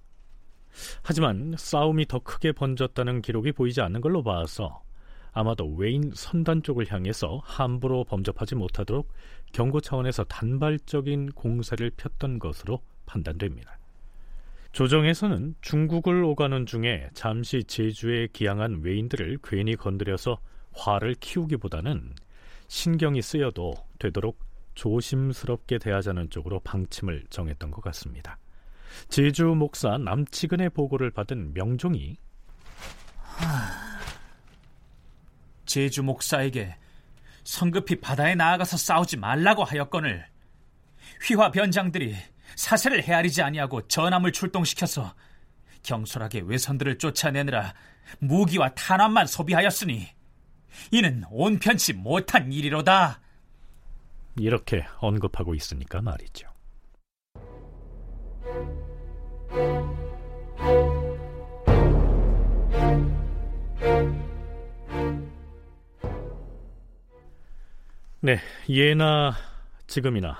하지만 1.04 1.54
싸움이 1.56 2.06
더 2.06 2.18
크게 2.18 2.50
번졌다는 2.50 3.22
기록이 3.22 3.52
보이지 3.52 3.80
않는 3.80 4.00
걸로 4.00 4.24
봐서 4.24 4.82
아마도 5.30 5.72
외인 5.76 6.10
선단 6.12 6.64
쪽을 6.64 6.90
향해서 6.90 7.40
함부로 7.44 8.02
범접하지 8.02 8.56
못하도록 8.56 9.08
경고 9.52 9.80
차원에서 9.80 10.24
단발적인 10.24 11.30
공세를 11.30 11.92
폈던 11.96 12.40
것으로 12.40 12.80
판단됩니다. 13.06 13.78
조정에서는 14.72 15.54
중국을 15.60 16.24
오가는 16.24 16.66
중에 16.66 17.08
잠시 17.14 17.62
제주에 17.62 18.26
기항한 18.32 18.80
외인들을 18.82 19.38
괜히 19.44 19.76
건드려서 19.76 20.40
화를 20.72 21.14
키우기보다는 21.20 22.14
신경이 22.72 23.20
쓰여도 23.20 23.74
되도록 23.98 24.40
조심스럽게 24.74 25.76
대하자는 25.76 26.30
쪽으로 26.30 26.58
방침을 26.60 27.26
정했던 27.28 27.70
것 27.70 27.82
같습니다. 27.82 28.38
제주 29.10 29.44
목사 29.44 29.98
남치근의 29.98 30.70
보고를 30.70 31.10
받은 31.10 31.52
명종이 31.52 32.16
하... 33.18 34.00
제주 35.66 36.02
목사에게 36.02 36.74
성급히 37.44 38.00
바다에 38.00 38.34
나아가서 38.34 38.78
싸우지 38.78 39.18
말라고 39.18 39.64
하였거늘 39.64 40.26
휘화 41.26 41.50
변장들이 41.50 42.16
사세를 42.56 43.02
헤아리지 43.02 43.42
아니하고 43.42 43.86
전함을 43.86 44.32
출동시켜서 44.32 45.14
경솔하게 45.82 46.40
외선들을 46.46 46.96
쫓아내느라 46.96 47.74
무기와 48.18 48.70
탄환만 48.70 49.26
소비하였으니 49.26 50.21
이는 50.90 51.22
온편치 51.30 51.92
못한 51.94 52.52
일이로다. 52.52 53.20
이렇게 54.38 54.84
언급하고 54.98 55.54
있으니까 55.54 56.00
말이죠. 56.00 56.48
네, 68.24 68.38
예나 68.68 69.34
지금이나 69.88 70.38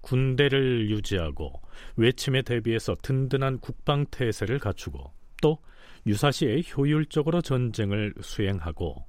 군대를 0.00 0.90
유지하고 0.90 1.62
외침에 1.96 2.42
대비해서 2.42 2.96
든든한 3.02 3.60
국방 3.60 4.04
태세를 4.06 4.58
갖추고 4.58 5.12
또 5.40 5.58
유사시에 6.06 6.62
효율적으로 6.76 7.40
전쟁을 7.40 8.14
수행하고 8.20 9.06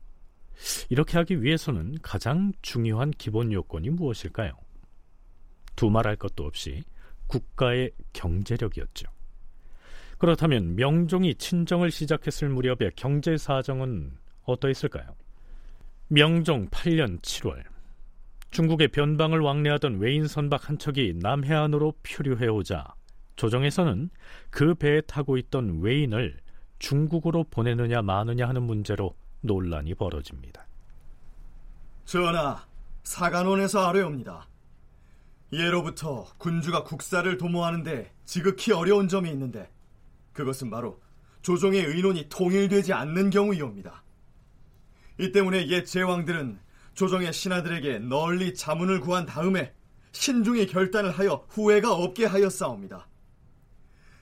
이렇게 0.89 1.17
하기 1.17 1.41
위해서는 1.41 1.97
가장 2.01 2.51
중요한 2.61 3.11
기본 3.11 3.51
요건이 3.51 3.89
무엇일까요? 3.89 4.53
두말할 5.75 6.15
것도 6.17 6.45
없이 6.45 6.83
국가의 7.27 7.91
경제력이었죠. 8.13 9.07
그렇다면 10.17 10.75
명종이 10.75 11.35
친정을 11.35 11.89
시작했을 11.89 12.49
무렵의 12.49 12.91
경제 12.95 13.37
사정은 13.37 14.11
어떠했을까요? 14.43 15.15
명종 16.09 16.67
8년 16.67 17.21
7월 17.21 17.63
중국의 18.51 18.89
변방을 18.89 19.39
왕래하던 19.39 19.99
외인 19.99 20.27
선박 20.27 20.69
한 20.69 20.77
척이 20.77 21.13
남해안으로 21.21 21.93
표류해 22.03 22.47
오자 22.47 22.93
조정에서는 23.37 24.09
그 24.49 24.75
배에 24.75 25.01
타고 25.01 25.37
있던 25.37 25.81
외인을 25.81 26.37
중국으로 26.79 27.45
보내느냐 27.45 28.01
마느냐 28.01 28.47
하는 28.47 28.63
문제로 28.63 29.15
논란이 29.41 29.95
벌어집니다. 29.95 30.65
전하, 32.05 32.65
사관원에서 33.03 33.87
아뢰옵니다. 33.87 34.47
예로부터 35.53 36.27
군주가 36.37 36.83
국사를 36.83 37.37
도모하는데 37.37 38.13
지극히 38.25 38.71
어려운 38.71 39.07
점이 39.07 39.29
있는데 39.31 39.69
그것은 40.33 40.69
바로 40.69 41.01
조정의 41.41 41.83
의논이 41.83 42.29
통일되지 42.29 42.93
않는 42.93 43.29
경우이옵니다. 43.31 44.03
이 45.19 45.31
때문에 45.31 45.67
옛 45.67 45.83
제왕들은 45.85 46.59
조정의 46.93 47.33
신하들에게 47.33 47.99
널리 47.99 48.53
자문을 48.53 49.01
구한 49.01 49.25
다음에 49.25 49.73
신중히 50.11 50.67
결단을 50.67 51.11
하여 51.11 51.45
후회가 51.49 51.93
없게 51.93 52.25
하였사옵니다. 52.25 53.07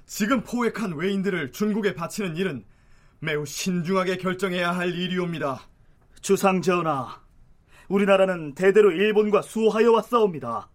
지금 0.06 0.44
포획한 0.44 0.94
외인들을 0.94 1.52
중국에 1.52 1.94
바치는 1.94 2.36
일은 2.36 2.66
매우 3.20 3.46
신중하게 3.46 4.18
결정해야 4.18 4.72
할 4.72 4.96
일이옵니다. 4.96 5.62
주상 6.22 6.62
전하, 6.62 7.22
우리나라는 7.90 8.56
대대로 8.56 8.92
일본과 8.92 9.42
수하여 9.42 9.92
왔사옵니다. 9.92 10.70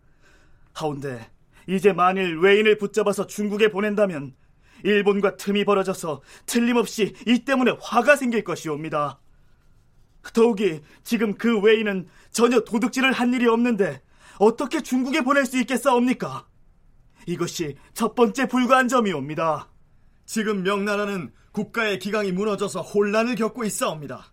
하운데 0.74 1.30
이제 1.66 1.92
만일 1.92 2.38
외인을 2.38 2.76
붙잡아서 2.76 3.26
중국에 3.26 3.70
보낸다면 3.70 4.34
일본과 4.82 5.36
틈이 5.36 5.64
벌어져서 5.64 6.20
틀림없이 6.44 7.14
이 7.26 7.44
때문에 7.44 7.76
화가 7.80 8.16
생길 8.16 8.44
것이옵니다. 8.44 9.20
더욱이 10.34 10.82
지금 11.02 11.34
그 11.34 11.60
외인은 11.60 12.08
전혀 12.30 12.60
도둑질을 12.60 13.12
한 13.12 13.32
일이 13.32 13.46
없는데 13.46 14.02
어떻게 14.38 14.82
중국에 14.82 15.22
보낼 15.22 15.46
수 15.46 15.58
있겠사옵니까? 15.60 16.46
이것이 17.26 17.76
첫 17.94 18.14
번째 18.14 18.48
불가한 18.48 18.88
점이옵니다. 18.88 19.70
지금 20.26 20.62
명나라는 20.62 21.32
국가의 21.54 22.00
기강이 22.00 22.32
무너져서 22.32 22.82
혼란을 22.82 23.36
겪고 23.36 23.64
있사옵니다. 23.64 24.32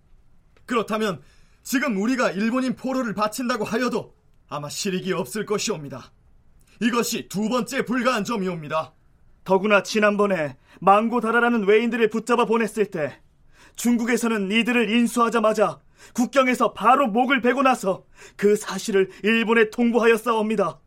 그렇다면 0.66 1.22
지금 1.64 2.02
우리가 2.02 2.32
일본인 2.32 2.76
포로를 2.76 3.14
바친다고 3.14 3.64
하여도 3.64 4.16
아마 4.50 4.68
실익이 4.70 5.14
없을 5.14 5.46
것이옵니다. 5.46 6.12
이것이 6.82 7.30
두 7.30 7.48
번째 7.48 7.86
불가한 7.86 8.24
점이옵니다. 8.24 8.94
더구나 9.44 9.84
지난번에 9.84 10.58
망고다라라는 10.80 11.68
외인들을 11.68 12.10
붙잡아 12.10 12.46
보냈을 12.46 12.88
때 12.88 13.22
중국에서는 13.76 14.52
이들을 14.52 14.90
인수하자마자 14.90 15.80
국경에서 16.14 16.74
바로 16.74 17.08
목을 17.08 17.42
베고 17.42 17.62
나서 17.62 18.04
그 18.36 18.56
사실을 18.56 19.12
일본에 19.24 19.70
통보하였사옵니다. 19.70 20.80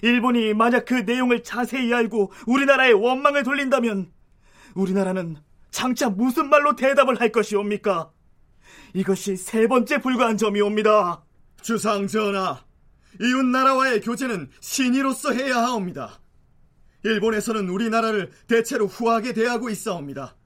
일본이 0.00 0.54
만약 0.54 0.86
그 0.86 0.94
내용을 0.94 1.42
자세히 1.42 1.92
알고 1.92 2.32
우리나라에 2.46 2.92
원망을 2.92 3.42
돌린다면 3.42 4.10
우리나라는 4.74 5.36
장차 5.70 6.08
무슨 6.08 6.48
말로 6.48 6.76
대답을 6.76 7.20
할 7.20 7.32
것이옵니까? 7.32 8.10
이것이 8.92 9.36
세 9.36 9.66
번째 9.66 9.98
불가한 9.98 10.36
점이옵니다. 10.36 11.24
주상 11.62 12.06
전하, 12.06 12.64
이웃 13.20 13.44
나라와의 13.44 14.00
교제는 14.00 14.50
신의로서 14.60 15.32
해야 15.32 15.56
하옵니다. 15.62 16.20
일본에서는 17.04 17.68
우리나라를 17.68 18.30
대체로 18.46 18.86
후하게 18.86 19.32
대하고 19.32 19.70
있사옵니다. 19.70 20.36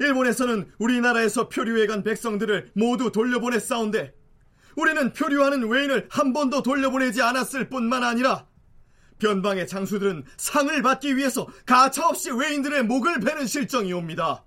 일본에서는 0.00 0.72
우리나라에서 0.78 1.48
표류해간 1.48 2.02
백성들을 2.02 2.72
모두 2.74 3.12
돌려보냈사온데 3.12 4.14
우리는 4.76 5.12
표류하는 5.12 5.68
외인을 5.68 6.08
한 6.10 6.32
번도 6.32 6.62
돌려보내지 6.62 7.22
않았을 7.22 7.68
뿐만 7.68 8.02
아니라 8.02 8.46
변방의 9.22 9.66
장수들은 9.66 10.24
상을 10.36 10.82
받기 10.82 11.16
위해서 11.16 11.46
가차없이 11.64 12.30
외인들의 12.30 12.84
목을 12.84 13.20
베는 13.20 13.46
실정이 13.46 13.92
옵니다. 13.92 14.44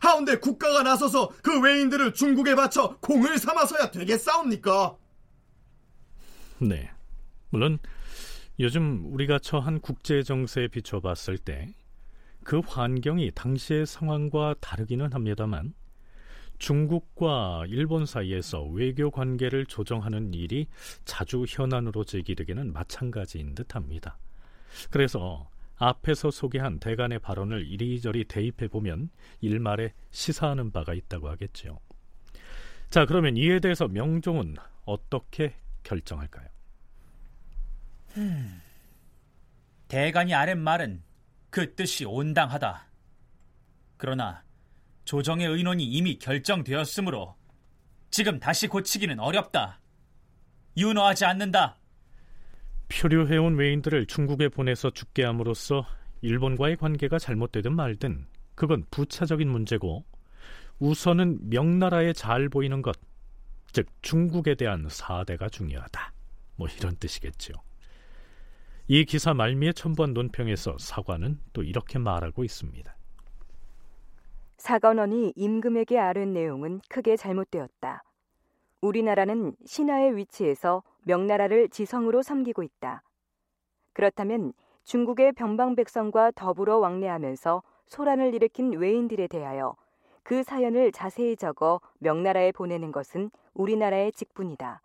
하운데 0.00 0.38
국가가 0.38 0.82
나서서 0.82 1.30
그 1.42 1.60
외인들을 1.60 2.14
중국에 2.14 2.54
바쳐 2.54 2.96
공을 3.00 3.36
삼아서야 3.38 3.90
되겠사옵니까? 3.90 4.96
네. 6.58 6.90
물론 7.50 7.78
요즘 8.58 9.12
우리가 9.12 9.38
처한 9.38 9.80
국제 9.80 10.22
정세에 10.22 10.68
비춰봤을 10.68 11.36
때 11.38 11.74
그 12.44 12.60
환경이 12.66 13.30
당시의 13.34 13.86
상황과 13.86 14.54
다르기는 14.60 15.12
합니다만 15.12 15.74
중국과 16.60 17.64
일본 17.68 18.06
사이에서 18.06 18.62
외교 18.64 19.10
관계를 19.10 19.66
조정하는 19.66 20.32
일이 20.34 20.68
자주 21.04 21.44
현안으로 21.48 22.04
제기되기는 22.04 22.72
마찬가지인 22.72 23.54
듯합니다. 23.56 24.18
그래서 24.90 25.50
앞에서 25.76 26.30
소개한 26.30 26.78
대간의 26.78 27.18
발언을 27.20 27.66
이리저리 27.66 28.24
대입해 28.24 28.68
보면 28.68 29.10
일말에 29.40 29.94
시사하는 30.10 30.70
바가 30.70 30.92
있다고 30.92 31.30
하겠죠. 31.30 31.80
자, 32.90 33.06
그러면 33.06 33.36
이에 33.38 33.58
대해서 33.60 33.88
명종은 33.88 34.56
어떻게 34.84 35.54
결정할까요? 35.82 36.46
음, 38.18 38.60
대간이 39.88 40.34
아랫 40.34 40.58
말은 40.58 41.02
그 41.48 41.74
뜻이 41.74 42.04
온당하다. 42.04 42.86
그러나 43.96 44.42
조정의 45.10 45.48
의논이 45.48 45.82
이미 45.82 46.20
결정되었으므로 46.20 47.34
지금 48.12 48.38
다시 48.38 48.68
고치기는 48.68 49.18
어렵다. 49.18 49.80
윤호하지 50.76 51.24
않는다. 51.24 51.80
표류해온 52.88 53.56
외인들을 53.56 54.06
중국에 54.06 54.48
보내서 54.48 54.90
죽게 54.90 55.24
함으로써 55.24 55.84
일본과의 56.20 56.76
관계가 56.76 57.18
잘못되든 57.18 57.74
말든 57.74 58.28
그건 58.54 58.84
부차적인 58.92 59.50
문제고 59.50 60.04
우선은 60.78 61.50
명나라에 61.50 62.12
잘 62.12 62.48
보이는 62.48 62.80
것, 62.80 62.94
즉 63.72 63.88
중국에 64.02 64.54
대한 64.54 64.86
사대가 64.88 65.48
중요하다. 65.48 66.12
뭐 66.54 66.68
이런 66.68 66.94
뜻이겠죠. 66.94 67.54
이 68.86 69.04
기사 69.04 69.34
말미에 69.34 69.72
첨부한 69.72 70.14
논평에서 70.14 70.76
사관은 70.78 71.40
또 71.52 71.64
이렇게 71.64 71.98
말하고 71.98 72.44
있습니다. 72.44 72.94
사관원이 74.60 75.32
임금에게 75.36 75.98
아른 75.98 76.34
내용은 76.34 76.82
크게 76.90 77.16
잘못되었다. 77.16 78.02
우리나라는 78.82 79.56
신하의 79.64 80.16
위치에서 80.16 80.82
명나라를 81.04 81.70
지성으로 81.70 82.20
섬기고 82.20 82.62
있다. 82.62 83.02
그렇다면 83.94 84.52
중국의 84.84 85.32
변방 85.32 85.74
백성과 85.76 86.32
더불어 86.32 86.76
왕래하면서 86.76 87.62
소란을 87.86 88.34
일으킨 88.34 88.72
외인들에 88.74 89.28
대하여 89.28 89.76
그 90.22 90.42
사연을 90.42 90.92
자세히 90.92 91.36
적어 91.36 91.80
명나라에 91.98 92.52
보내는 92.52 92.92
것은 92.92 93.30
우리나라의 93.54 94.12
직분이다. 94.12 94.82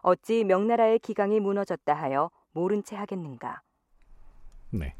어찌 0.00 0.42
명나라의 0.42 0.98
기강이 0.98 1.38
무너졌다 1.38 1.94
하여 1.94 2.32
모른 2.50 2.82
채 2.82 2.96
하겠는가? 2.96 3.62
네. 4.70 4.96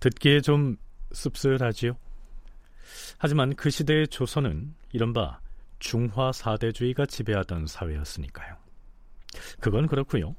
듣기에 0.00 0.40
좀 0.40 0.78
씁쓸하지요. 1.12 2.09
하지만 3.18 3.54
그 3.54 3.70
시대의 3.70 4.08
조선은 4.08 4.74
이른바 4.92 5.40
중화 5.78 6.32
사대주의가 6.32 7.06
지배하던 7.06 7.66
사회였으니까요. 7.66 8.56
그건 9.60 9.86
그렇고요. 9.86 10.36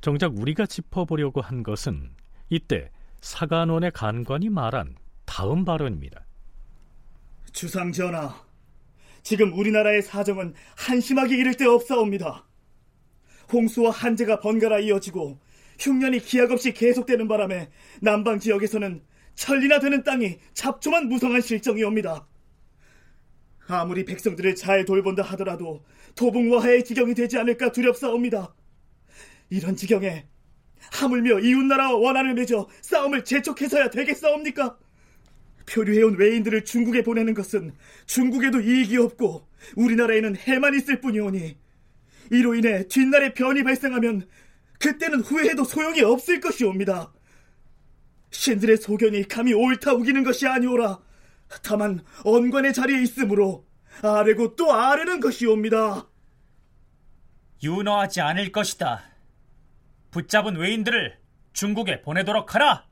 정작 0.00 0.36
우리가 0.38 0.66
짚어보려고 0.66 1.40
한 1.40 1.62
것은 1.62 2.10
이때 2.50 2.90
사관원의 3.20 3.90
간관이 3.92 4.50
말한 4.50 4.96
다음 5.24 5.64
발언입니다. 5.64 6.24
주상 7.52 7.92
전하, 7.92 8.34
지금 9.22 9.52
우리나라의 9.58 10.02
사정은 10.02 10.54
한심하게 10.76 11.38
이를 11.38 11.56
데 11.56 11.64
없사옵니다. 11.64 12.46
홍수와 13.52 13.90
한재가 13.90 14.40
번갈아 14.40 14.80
이어지고 14.80 15.38
흉년이 15.78 16.20
기약 16.20 16.50
없이 16.50 16.72
계속되는 16.72 17.26
바람에 17.28 17.70
남방 18.00 18.38
지역에서는 18.38 19.02
천리나 19.34 19.80
되는 19.80 20.02
땅이 20.02 20.38
잡초만 20.54 21.08
무성한 21.08 21.40
실정이옵니다. 21.40 22.26
아무리 23.66 24.04
백성들을 24.04 24.54
잘 24.54 24.84
돌본다 24.84 25.22
하더라도 25.22 25.84
도붕와해의 26.16 26.84
지경이 26.84 27.14
되지 27.14 27.38
않을까 27.38 27.72
두렵사옵니다. 27.72 28.54
이런 29.50 29.76
지경에 29.76 30.26
하물며 30.92 31.40
이웃나라와 31.40 31.96
원한을 31.96 32.34
맺어 32.34 32.68
싸움을 32.82 33.24
재촉해서야 33.24 33.90
되겠사옵니까? 33.90 34.78
표류해온 35.66 36.16
외인들을 36.18 36.64
중국에 36.64 37.02
보내는 37.02 37.32
것은 37.32 37.72
중국에도 38.06 38.60
이익이 38.60 38.98
없고 38.98 39.48
우리나라에는 39.76 40.36
해만 40.36 40.74
있을 40.74 41.00
뿐이오니 41.00 41.56
이로 42.30 42.54
인해 42.54 42.86
뒷날에 42.86 43.32
변이 43.32 43.62
발생하면 43.62 44.28
그때는 44.78 45.20
후회해도 45.20 45.64
소용이 45.64 46.02
없을 46.02 46.40
것이옵니다. 46.40 47.12
신들의 48.34 48.78
소견이 48.78 49.26
감히 49.28 49.54
옳다 49.54 49.94
우기는 49.94 50.24
것이 50.24 50.46
아니오라. 50.46 50.98
다만 51.62 52.00
언관의 52.24 52.74
자리에 52.74 53.02
있으므로 53.02 53.64
아래고 54.02 54.56
또 54.56 54.72
아래는 54.72 55.20
것이옵니다. 55.20 56.08
윤호하지 57.62 58.20
않을 58.20 58.50
것이다. 58.50 59.02
붙잡은 60.10 60.56
외인들을 60.56 61.16
중국에 61.52 62.02
보내도록 62.02 62.54
하라. 62.54 62.86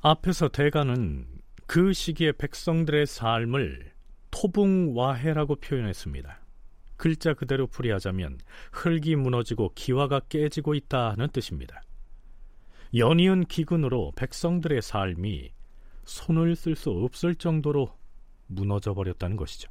앞에서 0.00 0.48
대가는 0.48 1.26
그 1.66 1.92
시기의 1.92 2.32
백성들의 2.34 3.06
삶을 3.06 3.92
토붕와해라고 4.30 5.56
표현했습니다. 5.56 6.40
글자 6.96 7.34
그대로 7.34 7.68
풀이하자면 7.68 8.38
흙이 8.72 9.14
무너지고 9.14 9.72
기와가 9.74 10.20
깨지고 10.28 10.74
있다는 10.74 11.28
뜻입니다. 11.28 11.82
연이은 12.94 13.44
기근으로 13.44 14.12
백성들의 14.16 14.80
삶이 14.80 15.52
손을 16.04 16.56
쓸 16.56 16.74
수 16.74 16.90
없을 16.90 17.34
정도로 17.34 17.92
무너져 18.46 18.94
버렸다는 18.94 19.36
것이죠. 19.36 19.70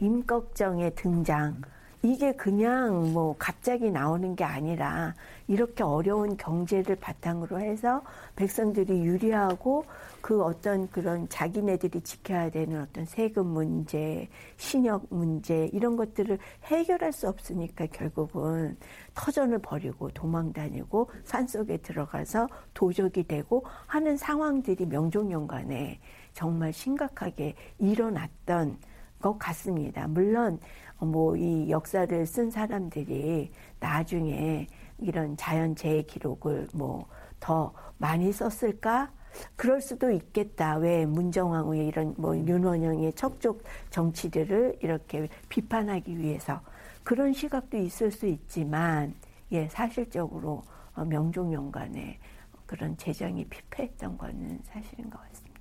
임꺽정의 0.00 0.94
등장 0.94 1.60
이게 2.02 2.32
그냥 2.32 3.12
뭐 3.12 3.34
갑자기 3.38 3.90
나오는 3.90 4.36
게 4.36 4.44
아니라 4.44 5.14
이렇게 5.48 5.82
어려운 5.82 6.36
경제를 6.36 6.94
바탕으로 6.96 7.60
해서 7.60 8.02
백성들이 8.36 9.02
유리하고 9.02 9.84
그 10.20 10.42
어떤 10.42 10.88
그런 10.90 11.28
자기네들이 11.28 12.00
지켜야 12.02 12.50
되는 12.50 12.82
어떤 12.82 13.04
세금 13.04 13.46
문제, 13.46 14.28
신역 14.56 15.06
문제 15.10 15.68
이런 15.72 15.96
것들을 15.96 16.38
해결할 16.64 17.12
수 17.12 17.28
없으니까 17.28 17.86
결국은 17.86 18.76
터전을 19.14 19.58
버리고 19.58 20.08
도망 20.10 20.52
다니고 20.52 21.10
산속에 21.24 21.78
들어가서 21.78 22.46
도적이 22.74 23.24
되고 23.24 23.64
하는 23.86 24.16
상황들이 24.16 24.86
명종연간에 24.86 25.98
정말 26.32 26.72
심각하게 26.72 27.56
일어났던 27.78 28.78
것 29.20 29.36
같습니다. 29.38 30.06
물론 30.06 30.60
뭐 31.00 31.36
이 31.36 31.70
역사를 31.70 32.26
쓴 32.26 32.50
사람들이 32.50 33.50
나중에 33.80 34.66
이런 34.98 35.36
자연재해 35.36 36.02
기록을 36.02 36.68
뭐 36.74 37.06
더 37.40 37.72
많이 37.98 38.32
썼을까? 38.32 39.12
그럴 39.56 39.80
수도 39.80 40.10
있겠다. 40.10 40.76
왜 40.76 41.06
문정왕후의 41.06 41.86
이런 41.86 42.14
뭐 42.16 42.36
윤원영의 42.36 43.12
척족 43.14 43.62
정치들을 43.90 44.78
이렇게 44.80 45.28
비판하기 45.48 46.18
위해서 46.18 46.60
그런 47.04 47.32
시각도 47.32 47.76
있을 47.76 48.10
수 48.10 48.26
있지만 48.26 49.14
예 49.52 49.68
사실적으로 49.68 50.62
어, 50.94 51.04
명종연간에 51.04 52.18
그런 52.66 52.96
재정이 52.96 53.44
피폐했던 53.46 54.18
거는 54.18 54.60
사실인 54.64 55.08
것 55.08 55.20
같습니다. 55.20 55.60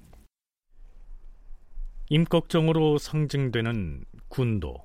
임꺽정으로 2.10 2.98
상징되는 2.98 4.04
군도, 4.30 4.76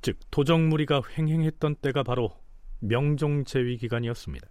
즉 0.00 0.18
도적무리가 0.30 1.02
횡행했던 1.16 1.76
때가 1.76 2.02
바로 2.02 2.36
명종 2.80 3.44
제위 3.44 3.76
기간이었습니다. 3.76 4.46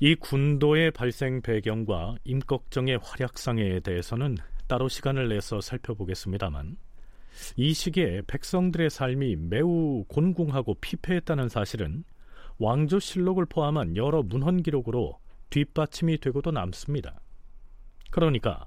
이 0.00 0.14
군도의 0.14 0.92
발생 0.92 1.42
배경과 1.42 2.16
임꺽정의 2.24 2.98
활약상에 3.02 3.80
대해서는 3.80 4.36
따로 4.68 4.88
시간을 4.88 5.28
내서 5.28 5.60
살펴보겠습니다만 5.60 6.76
이 7.56 7.72
시기에 7.72 8.22
백성들의 8.26 8.90
삶이 8.90 9.36
매우 9.36 10.04
곤궁하고 10.08 10.74
피폐했다는 10.74 11.48
사실은 11.48 12.04
왕조실록을 12.58 13.46
포함한 13.46 13.96
여러 13.96 14.22
문헌 14.22 14.62
기록으로 14.62 15.18
뒷받침이 15.50 16.18
되고도 16.18 16.50
남습니다. 16.50 17.20
그러니까 18.10 18.66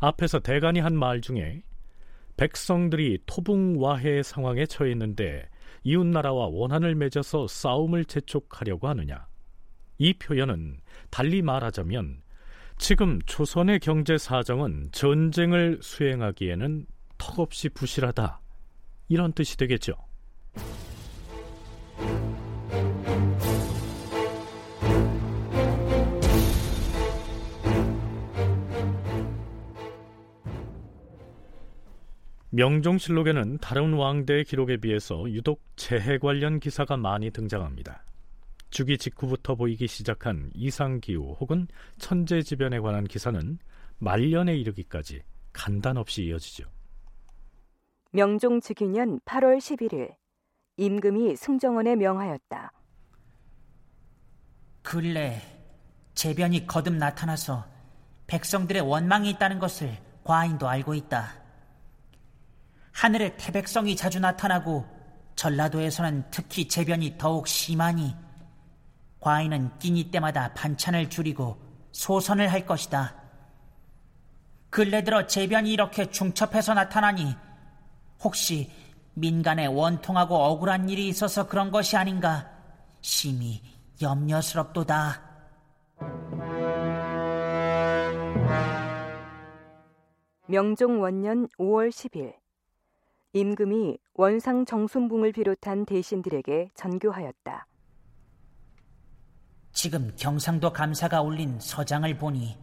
앞에서 0.00 0.38
대간이 0.40 0.80
한 0.80 0.94
말 0.94 1.20
중에 1.20 1.62
백성들이 2.38 3.18
토붕와해 3.26 4.22
상황에 4.22 4.64
처했는데 4.64 5.48
이웃나라와 5.82 6.46
원한을 6.46 6.94
맺어서 6.94 7.46
싸움을 7.46 8.04
재촉하려고 8.06 8.88
하느냐. 8.88 9.26
이 9.98 10.14
표현은 10.14 10.78
달리 11.10 11.42
말하자면 11.42 12.22
지금 12.78 13.18
조선의 13.26 13.80
경제 13.80 14.16
사정은 14.16 14.90
전쟁을 14.92 15.80
수행하기에는 15.82 16.86
턱없이 17.18 17.68
부실하다. 17.70 18.40
이런 19.08 19.32
뜻이 19.32 19.56
되겠죠. 19.56 19.94
명종실록에는 32.50 33.58
다른 33.58 33.92
왕대의 33.92 34.44
기록에 34.44 34.78
비해서 34.78 35.30
유독 35.30 35.62
재해 35.76 36.18
관련 36.18 36.60
기사가 36.60 36.96
많이 36.96 37.30
등장합니다. 37.30 38.04
주기 38.70 38.96
직후부터 38.96 39.54
보이기 39.54 39.86
시작한 39.86 40.50
이상기후 40.54 41.36
혹은 41.40 41.68
천재지변에 41.98 42.80
관한 42.80 43.04
기사는 43.04 43.58
말년에 43.98 44.56
이르기까지 44.56 45.22
간단 45.52 45.96
없이 45.96 46.24
이어지죠. 46.24 46.64
명종 48.12 48.60
즉위년 48.60 49.20
8월 49.20 49.58
11일 49.58 50.14
임금이 50.76 51.36
승정원에 51.36 51.96
명하였다. 51.96 52.72
근래 54.82 55.42
재변이 56.14 56.66
거듭 56.66 56.94
나타나서 56.94 57.66
백성들의 58.26 58.82
원망이 58.82 59.30
있다는 59.30 59.58
것을 59.58 59.98
과인도 60.24 60.68
알고 60.68 60.94
있다. 60.94 61.47
하늘에 62.98 63.36
태백성이 63.36 63.94
자주 63.94 64.18
나타나고 64.18 64.84
전라도에서는 65.36 66.24
특히 66.32 66.66
재변이 66.66 67.14
더욱 67.16 67.46
심하니 67.46 68.12
과인은 69.20 69.78
끼니 69.78 70.10
때마다 70.10 70.52
반찬을 70.54 71.08
줄이고 71.08 71.56
소선을 71.92 72.50
할 72.50 72.66
것이다. 72.66 73.14
근래 74.68 75.04
들어 75.04 75.28
재변이 75.28 75.72
이렇게 75.72 76.10
중첩해서 76.10 76.74
나타나니 76.74 77.36
혹시 78.24 78.68
민간에 79.14 79.66
원통하고 79.66 80.34
억울한 80.34 80.88
일이 80.88 81.06
있어서 81.06 81.46
그런 81.46 81.70
것이 81.70 81.96
아닌가 81.96 82.50
심히 83.00 83.62
염려스럽도다. 84.02 85.22
명종 90.48 91.00
원년 91.00 91.46
5월 91.60 91.90
10일 91.90 92.47
임금이 93.32 93.98
원상 94.14 94.64
정순붕을 94.64 95.32
비롯한 95.32 95.84
대신들에게 95.84 96.70
전교하였다. 96.74 97.66
지금 99.72 100.12
경상도 100.16 100.72
감사가 100.72 101.20
올린 101.22 101.60
서장을 101.60 102.16
보니 102.18 102.56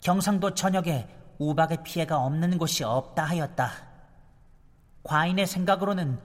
경상도 0.00 0.54
전역에 0.54 1.08
우박의 1.38 1.82
피해가 1.84 2.18
없는 2.24 2.58
곳이 2.58 2.84
없다 2.84 3.24
하였다. 3.24 3.70
과인의 5.02 5.46
생각으로는 5.46 6.18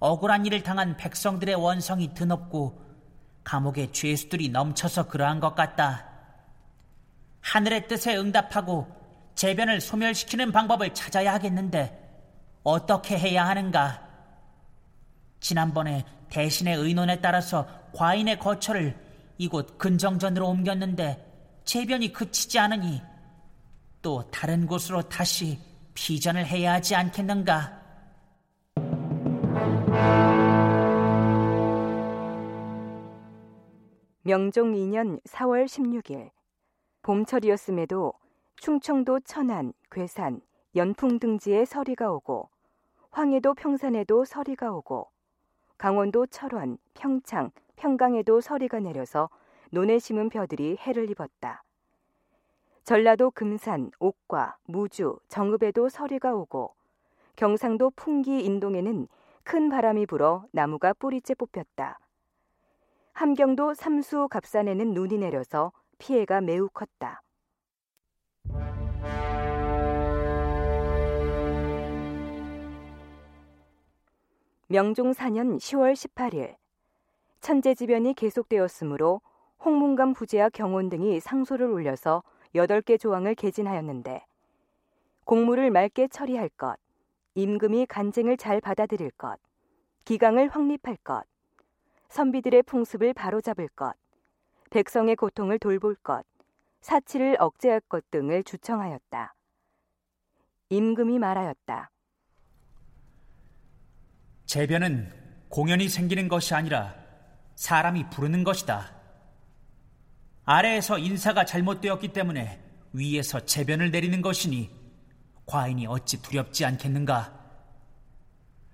억울한 0.00 0.46
일을 0.46 0.62
당한 0.62 0.96
백성들의 0.96 1.54
원성이 1.54 2.14
드높고 2.14 2.80
감옥에 3.44 3.92
죄수들이 3.92 4.48
넘쳐서 4.48 5.08
그러한 5.08 5.38
것 5.38 5.54
같다. 5.54 6.08
하늘의 7.40 7.88
뜻에 7.88 8.16
응답하고 8.16 8.86
재변을 9.34 9.80
소멸시키는 9.80 10.50
방법을 10.50 10.94
찾아야 10.94 11.34
하겠는데 11.34 12.01
어떻게 12.62 13.18
해야 13.18 13.46
하는가? 13.46 14.08
지난번에 15.40 16.04
대신의 16.30 16.76
의논에 16.76 17.20
따라서 17.20 17.66
과인의 17.92 18.38
거처를 18.38 18.96
이곳 19.38 19.76
근정전으로 19.78 20.48
옮겼는데 20.48 21.60
재변이 21.64 22.12
그치지 22.12 22.58
않으니 22.58 23.02
또 24.00 24.22
다른 24.30 24.66
곳으로 24.66 25.02
다시 25.02 25.58
피전을 25.94 26.46
해야 26.46 26.74
하지 26.74 26.94
않겠는가? 26.94 27.80
명종 34.22 34.72
2년 34.72 35.20
4월 35.24 35.66
16일 35.66 36.30
봄철이었음에도 37.02 38.12
충청도 38.56 39.20
천안, 39.20 39.72
괴산, 39.90 40.40
연풍 40.74 41.18
등지에 41.18 41.66
서리가 41.66 42.10
오고 42.12 42.48
황해도 43.10 43.52
평산에도 43.54 44.24
서리가 44.24 44.72
오고 44.72 45.08
강원도 45.76 46.26
철원, 46.26 46.78
평창, 46.94 47.50
평강에도 47.76 48.40
서리가 48.40 48.80
내려서 48.80 49.28
논에 49.70 49.98
심은 49.98 50.30
벼들이 50.30 50.78
해를 50.80 51.10
입었다. 51.10 51.62
전라도 52.84 53.30
금산, 53.30 53.90
옥과, 53.98 54.56
무주, 54.64 55.18
정읍에도 55.28 55.88
서리가 55.90 56.34
오고 56.34 56.74
경상도 57.36 57.90
풍기 57.90 58.42
인동에는 58.42 59.08
큰 59.44 59.68
바람이 59.68 60.06
불어 60.06 60.46
나무가 60.52 60.94
뿌리째 60.94 61.34
뽑혔다. 61.34 61.98
함경도 63.12 63.74
삼수 63.74 64.28
갑산에는 64.30 64.94
눈이 64.94 65.18
내려서 65.18 65.72
피해가 65.98 66.40
매우 66.40 66.68
컸다. 66.70 67.22
명종 74.68 75.12
4년 75.12 75.58
10월 75.58 75.92
18일 75.92 76.56
천재지변이 77.40 78.14
계속되었으므로 78.14 79.20
홍문감 79.64 80.14
부제와 80.14 80.48
경온 80.50 80.88
등이 80.88 81.20
상소를 81.20 81.66
올려서 81.66 82.22
8개 82.54 82.98
조항을 82.98 83.34
개진하였는데 83.34 84.24
공무를 85.24 85.70
맑게 85.70 86.08
처리할 86.08 86.48
것, 86.50 86.76
임금이 87.34 87.86
간쟁을 87.86 88.36
잘 88.36 88.60
받아들일 88.60 89.10
것, 89.12 89.38
기강을 90.04 90.48
확립할 90.48 90.96
것, 91.04 91.24
선비들의 92.08 92.62
풍습을 92.64 93.14
바로잡을 93.14 93.68
것, 93.68 93.94
백성의 94.70 95.16
고통을 95.16 95.58
돌볼 95.58 95.96
것, 95.96 96.24
사치를 96.80 97.36
억제할 97.38 97.80
것 97.88 98.10
등을 98.10 98.42
주청하였다. 98.42 99.34
임금이 100.70 101.18
말하였다. 101.18 101.91
재변은 104.52 105.10
공연이 105.48 105.88
생기는 105.88 106.28
것이 106.28 106.54
아니라 106.54 106.94
사람이 107.54 108.10
부르는 108.10 108.44
것이다. 108.44 108.92
아래에서 110.44 110.98
인사가 110.98 111.46
잘못되었기 111.46 112.08
때문에 112.08 112.60
위에서 112.92 113.46
재변을 113.46 113.90
내리는 113.90 114.20
것이니 114.20 114.70
과인이 115.46 115.86
어찌 115.86 116.20
두렵지 116.20 116.66
않겠는가? 116.66 117.32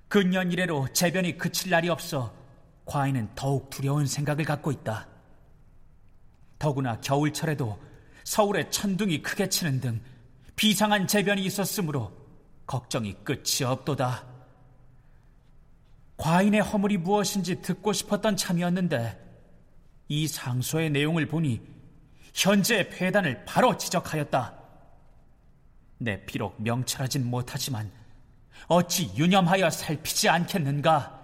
근년 0.08 0.50
이래로 0.50 0.92
재변이 0.94 1.38
그칠 1.38 1.70
날이 1.70 1.88
없어 1.88 2.34
과인은 2.84 3.36
더욱 3.36 3.70
두려운 3.70 4.04
생각을 4.04 4.44
갖고 4.44 4.72
있다. 4.72 5.06
더구나 6.58 7.00
겨울철에도 7.00 7.78
서울에 8.24 8.68
천둥이 8.70 9.22
크게 9.22 9.48
치는 9.48 9.80
등 9.80 10.00
비상한 10.56 11.06
재변이 11.06 11.44
있었으므로 11.44 12.10
걱정이 12.66 13.14
끝이 13.22 13.62
없도다. 13.64 14.27
과인의 16.18 16.60
허물이 16.60 16.98
무엇인지 16.98 17.62
듣고 17.62 17.92
싶었던 17.92 18.36
참이었는데 18.36 19.18
이 20.08 20.26
상소의 20.28 20.90
내용을 20.90 21.26
보니 21.26 21.60
현재의 22.34 22.90
폐단을 22.90 23.44
바로 23.44 23.76
지적하였다. 23.76 24.58
내 25.98 26.24
비록 26.26 26.60
명철하진 26.60 27.28
못하지만 27.28 27.90
어찌 28.66 29.10
유념하여 29.16 29.70
살피지 29.70 30.28
않겠는가? 30.28 31.18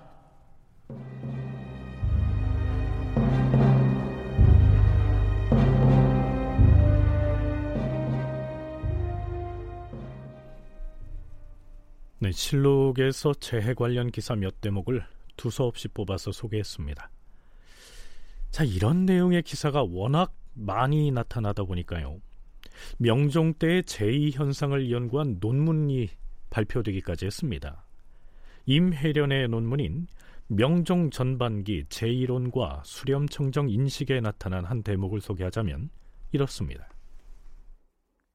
네, 12.25 12.33
실록에서 12.33 13.35
재해 13.35 13.75
관련 13.75 14.11
기사 14.11 14.35
몇 14.35 14.62
대목을 14.62 15.05
두서없이 15.37 15.89
뽑아서 15.89 16.33
소개했습니다. 16.33 17.11
자, 18.51 18.64
이런 18.64 19.05
내용의 19.05 19.43
기사가 19.43 19.83
워낙 19.83 20.33
많이 20.55 21.11
나타나다 21.11 21.64
보니까요. 21.64 22.22
명종 22.97 23.53
때의 23.59 23.83
제2현상을 23.83 24.91
연구한 24.91 25.37
논문이 25.39 26.09
발표되기까지 26.49 27.27
했습니다. 27.27 27.85
임혜련의 28.64 29.49
논문인 29.49 30.07
명종 30.47 31.11
전반기 31.11 31.85
제1론과 31.91 32.81
수렴청정 32.85 33.68
인식에 33.68 34.22
나타난 34.22 34.64
한 34.64 34.83
대목을 34.83 35.20
소개하자면 35.20 35.91
이렇습니다. 36.33 36.89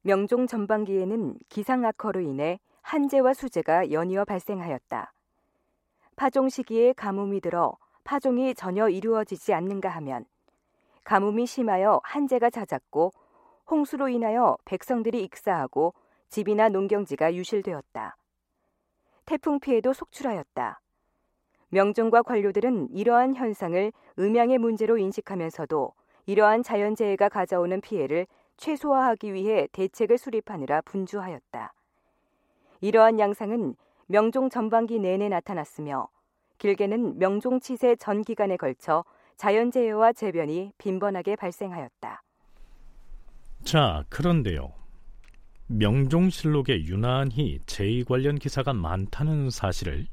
명종 0.02 0.46
전반기에는 0.46 1.38
기상악화로 1.48 2.20
인해 2.20 2.60
한재와 2.82 3.34
수재가 3.34 3.92
연이어 3.92 4.24
발생하였다. 4.24 5.12
파종 6.16 6.48
시기에 6.48 6.92
가뭄이 6.92 7.40
들어 7.40 7.76
파종이 8.04 8.54
전혀 8.54 8.88
이루어지지 8.88 9.54
않는가 9.54 9.88
하면 9.88 10.24
가뭄이 11.04 11.46
심하여 11.46 12.00
한재가 12.04 12.50
잦았고 12.50 13.12
홍수로 13.70 14.08
인하여 14.08 14.56
백성들이 14.64 15.22
익사하고 15.24 15.94
집이나 16.28 16.68
농경지가 16.68 17.34
유실되었다. 17.34 18.16
태풍 19.24 19.60
피해도 19.60 19.92
속출하였다. 19.92 20.80
명종과 21.68 22.22
관료들은 22.22 22.88
이러한 22.90 23.34
현상을 23.36 23.92
음양의 24.18 24.58
문제로 24.58 24.98
인식하면서도 24.98 25.92
이러한 26.26 26.62
자연재해가 26.62 27.28
가져오는 27.28 27.80
피해를 27.80 28.26
최소화하기 28.56 29.32
위해 29.32 29.68
대책을 29.72 30.18
수립하느라 30.18 30.80
분주하였다. 30.82 31.72
이러한 32.80 33.18
양상은 33.18 33.74
명종 34.06 34.50
전반기 34.50 34.98
내내 34.98 35.28
나타났으며 35.28 36.08
길게는 36.58 37.18
명종 37.18 37.60
치세 37.60 37.96
전 37.96 38.22
기간에 38.22 38.56
걸쳐 38.56 39.04
자연재해와 39.36 40.12
재변이 40.12 40.72
빈번하게 40.78 41.36
발생하였다. 41.36 42.22
자, 43.64 44.04
그런데요. 44.08 44.72
명종실록에 45.68 46.84
유난히 46.84 47.60
제2 47.60 48.06
관련 48.06 48.36
기사가 48.36 48.72
많다는 48.72 49.50
사실을 49.50 50.06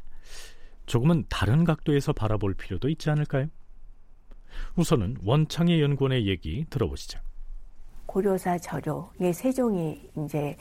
조금은 0.86 1.26
다른 1.30 1.64
각도에서 1.64 2.14
바라볼 2.14 2.54
필요도 2.54 2.88
있지 2.90 3.10
않을까요? 3.10 3.48
우선은 4.76 5.18
원창의 5.24 5.82
연구원의 5.82 6.28
얘기 6.28 6.66
들어보시죠. 6.70 7.20
고려사 8.06 8.58
저료의 8.60 9.34
세종이 9.34 10.10
이제 10.18 10.56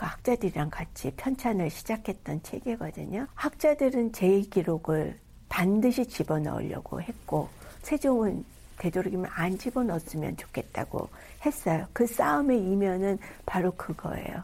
그 0.00 0.06
학자들이랑 0.06 0.70
같이 0.70 1.12
편찬을 1.14 1.68
시작했던 1.68 2.42
책이거든요. 2.42 3.26
학자들은 3.34 4.12
제2 4.12 4.48
기록을 4.48 5.18
반드시 5.50 6.06
집어넣으려고 6.06 7.02
했고 7.02 7.50
세종은 7.82 8.42
되도록이면 8.78 9.30
안 9.30 9.58
집어넣었으면 9.58 10.38
좋겠다고 10.38 11.10
했어요. 11.44 11.86
그 11.92 12.06
싸움의 12.06 12.62
이면은 12.62 13.18
바로 13.44 13.72
그거예요. 13.72 14.42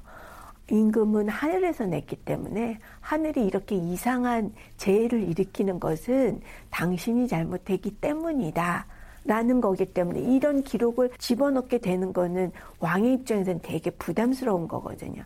임금은 0.70 1.30
하늘에서 1.30 1.86
냈기 1.86 2.16
때문에 2.16 2.78
하늘이 3.00 3.46
이렇게 3.46 3.76
이상한 3.76 4.52
재해를 4.76 5.22
일으키는 5.22 5.80
것은 5.80 6.42
당신이 6.68 7.28
잘못했기 7.28 7.92
때문이다. 7.92 8.84
라는 9.26 9.60
거기 9.60 9.84
때문에 9.86 10.20
이런 10.20 10.62
기록을 10.62 11.10
집어넣게 11.18 11.78
되는 11.78 12.12
거는 12.12 12.52
왕의 12.78 13.14
입장에서는 13.14 13.60
되게 13.62 13.90
부담스러운 13.90 14.68
거거든요. 14.68 15.22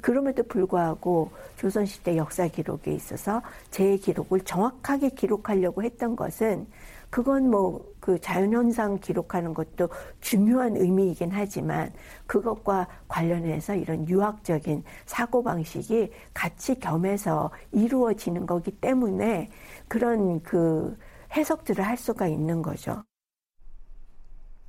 그럼에도 0.00 0.42
불구하고 0.44 1.30
조선시대 1.56 2.16
역사 2.16 2.46
기록에 2.46 2.92
있어서 2.92 3.42
제 3.70 3.96
기록을 3.96 4.40
정확하게 4.40 5.10
기록하려고 5.10 5.82
했던 5.82 6.16
것은 6.16 6.66
그건 7.10 7.50
뭐 7.50 7.90
그 8.00 8.18
자연현상 8.18 8.98
기록하는 8.98 9.54
것도 9.54 9.88
중요한 10.20 10.76
의미이긴 10.76 11.30
하지만 11.30 11.92
그것과 12.26 12.88
관련해서 13.06 13.74
이런 13.74 14.08
유학적인 14.08 14.82
사고방식이 15.06 16.10
같이 16.34 16.80
겸해서 16.80 17.50
이루어지는 17.72 18.46
거기 18.46 18.70
때문에 18.72 19.48
그런 19.86 20.42
그 20.42 20.96
해석들을 21.32 21.86
할 21.86 21.96
수가 21.96 22.26
있는 22.26 22.62
거죠. 22.62 23.04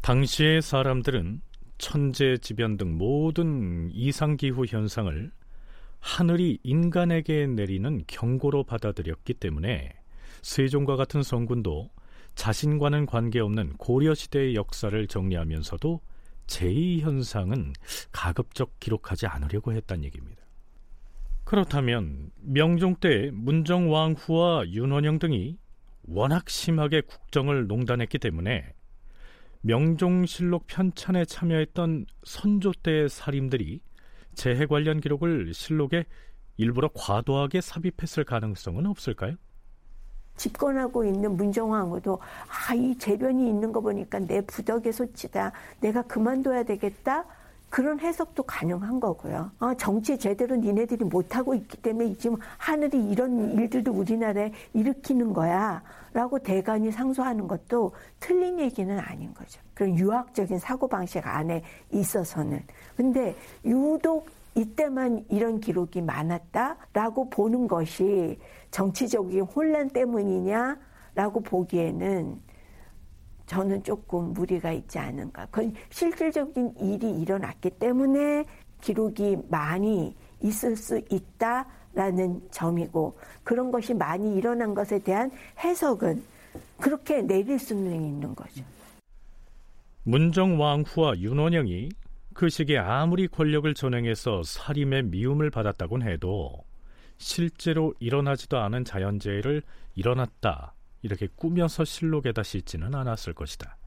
당시의 0.02 0.64
사람들은 0.64 1.42
천재지변 1.78 2.78
등 2.78 2.98
모든 2.98 3.90
이상기후 3.92 4.66
현상을 4.66 5.32
하늘이 6.00 6.58
인간에게 6.64 7.46
내리는 7.46 8.04
경고로 8.08 8.64
받아들였기 8.64 9.36
때문에 9.36 9.94
세종과 10.42 10.96
같은 10.96 11.22
성군도 11.22 11.92
자신과는 12.34 13.06
관계없는 13.06 13.78
고려시대의 13.78 14.56
역사를 14.56 15.08
정리하면서도 15.08 16.02
제2현상은 16.48 17.74
가급적 18.12 18.80
기록하지 18.80 19.28
않으려고 19.28 19.74
했단 19.74 20.04
얘기입니다. 20.04 20.42
그렇다면 21.44 22.32
명종 22.42 22.96
때 22.96 23.30
문정왕후와 23.34 24.70
윤원영 24.70 25.20
등이 25.20 25.58
워낙 26.04 26.50
심하게 26.50 27.02
국정을 27.02 27.68
농단했기 27.68 28.18
때문에 28.18 28.74
명종실록 29.62 30.68
편찬에 30.68 31.26
참여했던 31.26 32.06
선조 32.24 32.72
때의 32.74 33.10
살인들이 33.10 33.82
재해 34.34 34.66
관련 34.66 35.00
기록을 35.00 35.54
실록에 35.54 36.06
일부러 36.58 36.90
과도하게 36.94 37.62
삽입했을 37.62 38.24
가능성은 38.24 38.86
없을까요? 38.86 39.36
집권하고 40.38 41.06
있는 41.06 41.36
문정왕후도 41.36 42.20
아, 42.70 42.74
이 42.74 42.98
재변이 42.98 43.48
있는 43.48 43.72
거 43.72 43.82
보니까 43.82 44.20
내 44.20 44.42
부덕의 44.42 44.94
소치다. 44.94 45.52
내가 45.82 46.02
그만둬야 46.04 46.64
되겠다. 46.64 47.26
그런 47.72 48.00
해석도 48.02 48.44
가능한 48.44 49.00
거고요. 49.00 49.50
어, 49.60 49.74
정치 49.76 50.18
제대로 50.18 50.58
니네들이 50.58 51.06
못하고 51.06 51.56
있기 51.56 51.78
때문에 51.78 52.14
지금 52.16 52.38
하늘이 52.58 53.10
이런 53.10 53.54
일들도 53.58 53.94
우리나라에 53.94 54.52
일으키는 54.74 55.32
거야. 55.34 55.82
라고 56.14 56.38
대간이 56.38 56.92
상소하는 56.92 57.48
것도 57.48 57.94
틀린 58.20 58.60
얘기는 58.60 59.00
아닌 59.00 59.34
거죠. 59.34 59.62
그런 59.74 59.98
유학적인 59.98 60.60
사고방식 60.60 61.26
안에 61.26 61.64
있어서는. 61.92 62.62
근데 62.98 63.34
유독 63.64 64.28
이때만 64.54 65.24
이런 65.30 65.62
기록이 65.62 66.02
많았다라고 66.02 67.30
보는 67.30 67.70
것이 67.70 68.38
정치적인 68.72 69.44
혼란 69.44 69.90
때문이냐라고 69.90 71.40
보기에는 71.46 72.38
저는 73.52 73.84
조금 73.84 74.32
무리가 74.32 74.72
있지 74.72 74.98
않은가. 74.98 75.46
그건 75.48 75.74
실질적인 75.90 76.74
일이 76.80 77.22
일어났기 77.22 77.72
때문에 77.72 78.46
기록이 78.80 79.40
많이 79.50 80.16
있을 80.42 80.78
수 80.78 81.02
있다라는 81.10 82.48
점이고 82.50 83.18
그런 83.44 83.70
것이 83.70 83.94
많이 83.94 84.38
일어난 84.38 84.74
것에 84.74 85.00
대한 85.00 85.30
해석은 85.60 86.24
그렇게 86.80 87.22
내릴 87.22 87.60
수는 87.60 87.94
있는 87.94 88.34
거죠. 88.34 88.64
문정왕후와 90.04 91.18
윤원영이 91.18 91.90
그 92.34 92.48
시기에 92.48 92.78
아무리 92.78 93.28
권력을 93.28 93.72
전행해서 93.74 94.44
살인의 94.44 95.04
미움을 95.04 95.50
받았다곤 95.50 96.04
해도 96.04 96.64
실제로 97.18 97.94
일어나지도 98.00 98.58
않은 98.60 98.86
자연재해를 98.86 99.62
일어났다 99.96 100.74
이렇게 101.02 101.28
꾸며서 101.36 101.84
실록에다 101.86 102.44
싣지는 102.44 102.94
않았을 102.94 103.34
것이다. 103.34 103.78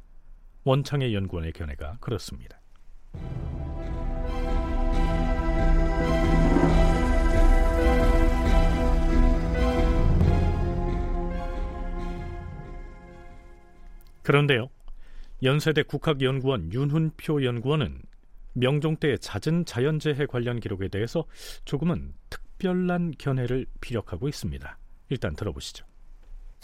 원창의 0.64 1.14
연구원의 1.14 1.52
견해가 1.52 1.98
그렇습니다. 2.00 2.60
그런데요. 14.22 14.70
연세대 15.42 15.82
국학연구원 15.82 16.72
윤훈표 16.72 17.44
연구원은 17.44 18.00
명종 18.54 18.96
때의 18.96 19.18
잦은 19.18 19.66
자연재해 19.66 20.26
관련 20.26 20.60
기록에 20.60 20.88
대해서 20.88 21.26
조금은 21.66 22.14
특별한 22.30 23.12
견해를 23.18 23.66
피력하고 23.80 24.28
있습니다. 24.28 24.78
일단 25.10 25.36
들어보시죠. 25.36 25.84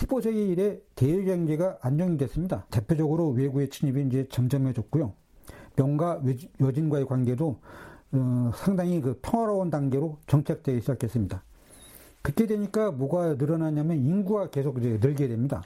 15세기 0.00 0.50
이래 0.50 0.78
대외 0.94 1.24
경제가 1.24 1.78
안정이 1.82 2.16
됐습니다. 2.16 2.64
대표적으로 2.70 3.30
외구의 3.30 3.68
침입이 3.68 4.06
이제 4.06 4.26
점점해졌고요. 4.30 5.12
명과 5.76 6.22
여진과의 6.60 7.06
관계도 7.06 7.58
어, 8.12 8.50
상당히 8.54 9.00
그 9.00 9.18
평화로운 9.20 9.70
단계로 9.70 10.18
정착되기 10.26 10.80
시작했습니다. 10.80 11.42
그렇게 12.22 12.46
되니까 12.46 12.90
뭐가 12.90 13.34
늘어나냐면 13.34 13.98
인구가 13.98 14.48
계속 14.50 14.78
이제 14.78 14.98
늘게 15.00 15.28
됩니다. 15.28 15.62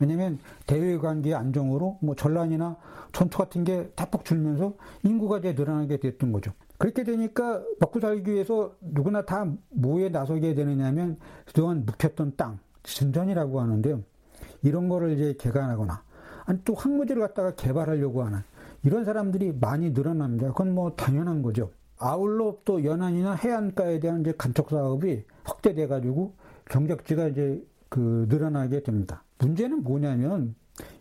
왜냐하면 0.00 0.38
대외 0.66 0.96
관계 0.96 1.34
안정으로 1.34 1.98
뭐 2.00 2.14
전란이나 2.14 2.76
전투 3.12 3.38
같은 3.38 3.64
게 3.64 3.90
대폭 3.96 4.24
줄면서 4.24 4.74
인구가 5.02 5.38
이제 5.38 5.52
늘어나게 5.52 5.98
됐던 5.98 6.32
거죠. 6.32 6.52
그렇게 6.78 7.04
되니까 7.04 7.62
먹고 7.80 8.00
살기 8.00 8.32
위해서 8.32 8.74
누구나 8.80 9.24
다 9.24 9.50
뭐에 9.70 10.08
나서게 10.08 10.54
되느냐면 10.54 11.18
그동안 11.46 11.84
묵혔던 11.84 12.34
땅, 12.36 12.60
진전이라고 12.94 13.60
하는데요. 13.60 14.02
이런 14.62 14.88
거를 14.88 15.12
이제 15.12 15.34
개간하거나 15.38 16.02
아니 16.46 16.58
또 16.64 16.74
황무지를 16.74 17.20
갖다가 17.20 17.54
개발하려고 17.54 18.22
하는 18.22 18.40
이런 18.82 19.04
사람들이 19.04 19.52
많이 19.60 19.90
늘어납니다. 19.90 20.48
그건 20.48 20.74
뭐 20.74 20.92
당연한 20.92 21.42
거죠. 21.42 21.70
아울러 21.98 22.56
또 22.64 22.84
연안이나 22.84 23.34
해안가에 23.34 24.00
대한 24.00 24.20
이제 24.20 24.32
간척 24.36 24.70
사업이 24.70 25.24
확대돼 25.44 25.88
가지고 25.88 26.34
경작지가 26.70 27.28
이제 27.28 27.64
그 27.88 28.26
늘어나게 28.28 28.82
됩니다. 28.82 29.24
문제는 29.38 29.82
뭐냐면 29.82 30.54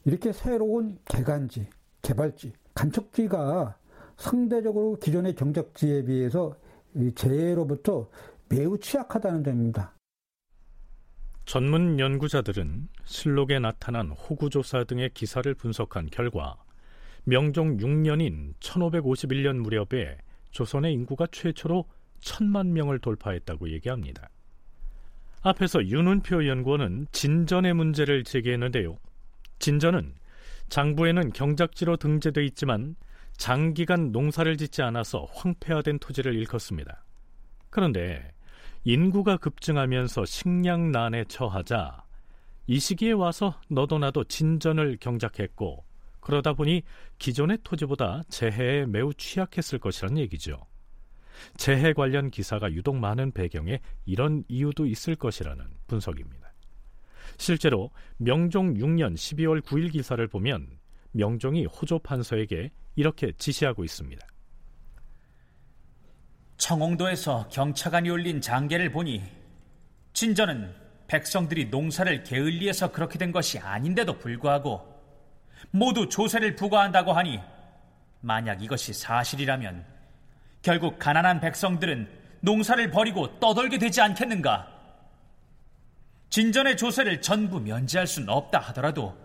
이렇게 0.05 0.31
새로운 0.33 0.97
개간지, 1.05 1.67
개발지, 2.01 2.53
간척지가 2.73 3.75
상대적으로 4.17 4.97
기존의 4.99 5.35
경작지에 5.35 6.05
비해서 6.05 6.55
재해로부터 7.15 8.09
매우 8.49 8.77
취약하다는 8.79 9.43
점입니다. 9.43 9.91
전문 11.47 11.97
연구자들은 11.97 12.89
실록에 13.05 13.57
나타난 13.59 14.09
호구조사 14.09 14.83
등의 14.83 15.11
기사를 15.13 15.51
분석한 15.53 16.09
결과 16.11 16.57
명종 17.23 17.77
6년인 17.77 18.53
1551년 18.59 19.55
무렵에 19.55 20.17
조선의 20.51 20.91
인구가 20.91 21.25
최초로 21.31 21.85
천만 22.19 22.73
명을 22.73 22.99
돌파했다고 22.99 23.69
얘기합니다. 23.71 24.29
앞에서 25.41 25.85
윤은표 25.85 26.47
연구원은 26.47 27.07
진전의 27.13 27.75
문제를 27.75 28.25
제기했는데요. 28.25 28.97
진전은 29.59 30.15
장부에는 30.67 31.31
경작지로 31.31 31.95
등재돼 31.95 32.43
있지만 32.47 32.97
장기간 33.37 34.11
농사를 34.11 34.57
짓지 34.57 34.81
않아서 34.81 35.25
황폐화된 35.31 35.99
토지를 35.99 36.35
일컫습니다. 36.35 37.05
그런데 37.69 38.33
인구가 38.83 39.37
급증하면서 39.37 40.25
식량난에 40.25 41.25
처하자 41.25 42.03
이 42.67 42.79
시기에 42.79 43.11
와서 43.13 43.59
너도 43.69 43.97
나도 43.97 44.25
진전을 44.25 44.97
경작했고 44.99 45.85
그러다 46.19 46.53
보니 46.53 46.83
기존의 47.19 47.59
토지보다 47.63 48.23
재해에 48.27 48.85
매우 48.85 49.13
취약했을 49.13 49.79
것이란 49.79 50.17
얘기죠. 50.17 50.59
재해 51.55 51.93
관련 51.93 52.29
기사가 52.29 52.71
유독 52.73 52.97
많은 52.97 53.31
배경에 53.31 53.79
이런 54.05 54.43
이유도 54.47 54.85
있을 54.85 55.15
것이라는 55.15 55.65
분석입니다. 55.87 56.53
실제로 57.37 57.91
명종 58.17 58.73
6년 58.73 59.13
12월 59.13 59.61
9일 59.61 59.91
기사를 59.91 60.25
보면 60.27 60.67
명종이 61.11 61.65
호조 61.65 61.99
판서에게 61.99 62.71
이렇게 62.95 63.31
지시하고 63.37 63.83
있습니다. 63.83 64.25
청홍도에서 66.57 67.47
경차관이 67.49 68.09
올린 68.09 68.41
장계를 68.41 68.91
보니 68.91 69.23
진전은 70.13 70.73
백성들이 71.07 71.65
농사를 71.65 72.23
게을리해서 72.23 72.91
그렇게 72.91 73.17
된 73.17 73.31
것이 73.31 73.59
아닌데도 73.59 74.17
불구하고 74.17 74.95
모두 75.71 76.09
조세를 76.09 76.55
부과한다고 76.55 77.13
하니 77.13 77.39
만약 78.21 78.61
이것이 78.63 78.93
사실이라면 78.93 79.85
결국 80.61 80.99
가난한 80.99 81.39
백성들은 81.39 82.09
농사를 82.41 82.91
버리고 82.91 83.39
떠돌게 83.39 83.77
되지 83.77 84.01
않겠는가? 84.01 84.67
진전의 86.29 86.77
조세를 86.77 87.21
전부 87.21 87.59
면제할 87.59 88.05
수는 88.05 88.29
없다 88.29 88.59
하더라도 88.59 89.17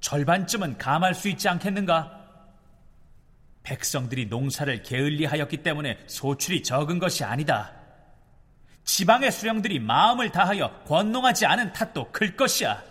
절반쯤은 0.00 0.78
감할 0.78 1.14
수 1.14 1.28
있지 1.28 1.48
않겠는가? 1.48 2.17
백성들이 3.68 4.26
농사를 4.26 4.82
게을리하였기 4.82 5.58
때문에 5.58 5.98
소출이 6.06 6.62
적은 6.62 6.98
것이 6.98 7.22
아니다. 7.22 7.74
지방의 8.84 9.30
수령들이 9.30 9.78
마음을 9.78 10.32
다하여 10.32 10.84
권농하지 10.84 11.44
않은 11.44 11.74
탓도 11.74 12.10
클 12.10 12.34
것이야. 12.34 12.82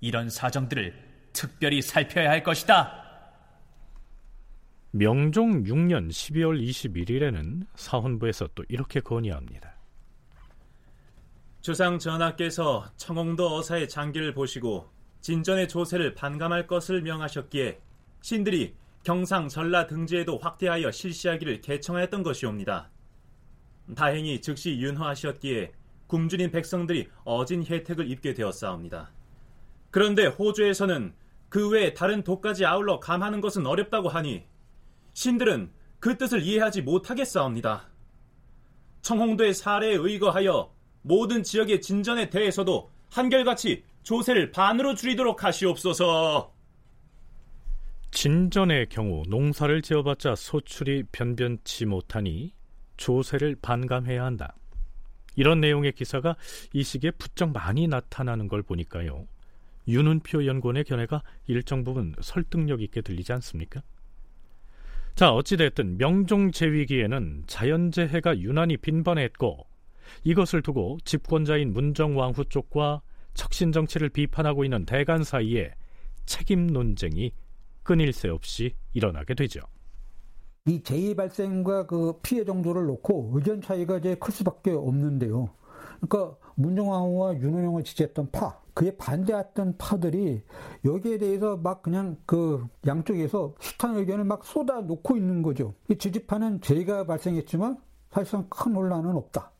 이런 0.00 0.28
사정들을 0.28 1.30
특별히 1.32 1.80
살펴야 1.80 2.30
할 2.30 2.42
것이다. 2.42 3.04
명종 4.90 5.62
6년 5.62 6.08
12월 6.08 6.60
21일에는 6.60 7.64
사헌부에서 7.76 8.48
또 8.56 8.64
이렇게 8.68 8.98
건의합니다. 8.98 9.76
주상 11.60 12.00
전하께서 12.00 12.90
청홍도 12.96 13.54
어사의 13.56 13.88
장기를 13.88 14.34
보시고 14.34 14.90
진전의 15.20 15.68
조세를 15.68 16.14
반감할 16.14 16.66
것을 16.66 17.02
명하셨기에 17.02 17.78
신들이 18.22 18.74
경상 19.04 19.48
전라 19.48 19.86
등지에도 19.86 20.38
확대하여 20.38 20.90
실시하기를 20.90 21.60
개청하였던 21.60 22.22
것이옵니다. 22.22 22.90
다행히 23.96 24.40
즉시 24.40 24.78
윤허하셨기에 24.78 25.72
굶주린 26.06 26.50
백성들이 26.50 27.08
어진 27.24 27.64
혜택을 27.64 28.10
입게 28.10 28.34
되었사옵니다. 28.34 29.10
그런데 29.90 30.26
호주에서는 30.26 31.14
그 31.48 31.70
외에 31.70 31.94
다른 31.94 32.22
도까지 32.22 32.66
아울러 32.66 33.00
감하는 33.00 33.40
것은 33.40 33.66
어렵다고 33.66 34.08
하니 34.08 34.44
신들은 35.14 35.70
그 36.00 36.16
뜻을 36.16 36.42
이해하지 36.42 36.82
못하겠사옵니다. 36.82 37.88
청홍도의 39.02 39.54
사례에 39.54 39.94
의거하여 39.94 40.72
모든 41.02 41.42
지역의 41.42 41.80
진전에 41.80 42.28
대해서도 42.30 42.90
한결같이 43.10 43.84
조세를 44.02 44.52
반으로 44.52 44.94
줄이도록 44.94 45.44
하시옵소서. 45.44 46.52
진전의 48.10 48.88
경우 48.88 49.22
농사를 49.28 49.82
지어봤자 49.82 50.34
소출이 50.34 51.04
변변치 51.12 51.86
못하니 51.86 52.52
조세를 52.96 53.56
반감해야 53.62 54.24
한다. 54.24 54.56
이런 55.36 55.60
내용의 55.60 55.92
기사가 55.92 56.36
이 56.72 56.82
시기에 56.82 57.12
부쩍 57.12 57.52
많이 57.52 57.86
나타나는 57.86 58.48
걸 58.48 58.62
보니까요. 58.62 59.26
윤은표 59.86 60.46
연구원의 60.46 60.84
견해가 60.84 61.22
일정 61.46 61.84
부분 61.84 62.14
설득력 62.20 62.82
있게 62.82 63.00
들리지 63.00 63.32
않습니까? 63.34 63.82
자, 65.14 65.32
어찌됐든 65.32 65.98
명종 65.98 66.52
제위기에는 66.52 67.44
자연재해가 67.46 68.38
유난히 68.40 68.76
빈번했고 68.76 69.66
이것을 70.24 70.62
두고 70.62 70.98
집권자인 71.04 71.72
문정왕후 71.72 72.46
쪽과 72.46 73.02
척신정치를 73.34 74.08
비판하고 74.08 74.64
있는 74.64 74.84
대간 74.84 75.22
사이에 75.22 75.72
책임 76.26 76.66
논쟁이 76.66 77.32
끊일 77.88 78.12
새 78.12 78.28
없이 78.28 78.74
일어나게 78.92 79.32
되죠. 79.32 79.60
이 80.66 80.82
제의 80.82 81.14
발생과 81.14 81.86
그 81.86 82.18
피해 82.22 82.44
정도를 82.44 82.84
놓고 82.84 83.30
의견 83.32 83.62
차이가 83.62 83.96
이제 83.96 84.14
클 84.16 84.30
수밖에 84.30 84.72
없는데요. 84.72 85.48
그러니까 85.98 86.36
문정왕후와 86.56 87.38
윤원영을 87.38 87.84
지지했던 87.84 88.30
파, 88.30 88.60
그에 88.74 88.94
반대했던 88.94 89.78
파들이 89.78 90.42
여기에 90.84 91.16
대해서 91.16 91.56
막 91.56 91.80
그냥 91.80 92.18
그 92.26 92.66
양쪽에서 92.86 93.54
숱한 93.58 93.96
의견을 93.96 94.24
막 94.24 94.44
쏟아 94.44 94.82
놓고 94.82 95.16
있는 95.16 95.40
거죠. 95.40 95.72
이 95.88 95.96
지지파는 95.96 96.60
제의가 96.60 97.06
발생했지만 97.06 97.78
사실상 98.10 98.50
큰 98.50 98.76
혼란은 98.76 99.16
없다. 99.16 99.50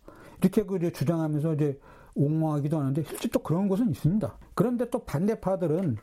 이렇게 0.43 0.65
그 0.65 0.77
이제 0.77 0.93
주장하면서 0.93 1.55
이제 1.55 1.81
옹호하기도 2.15 2.79
하는데 2.79 3.03
실제 3.05 3.27
또 3.29 3.39
그런 3.39 3.69
것은 3.69 3.89
있습니다. 3.89 4.39
그런데 4.55 4.91
또 4.91 5.03
반대파들은 5.07 5.97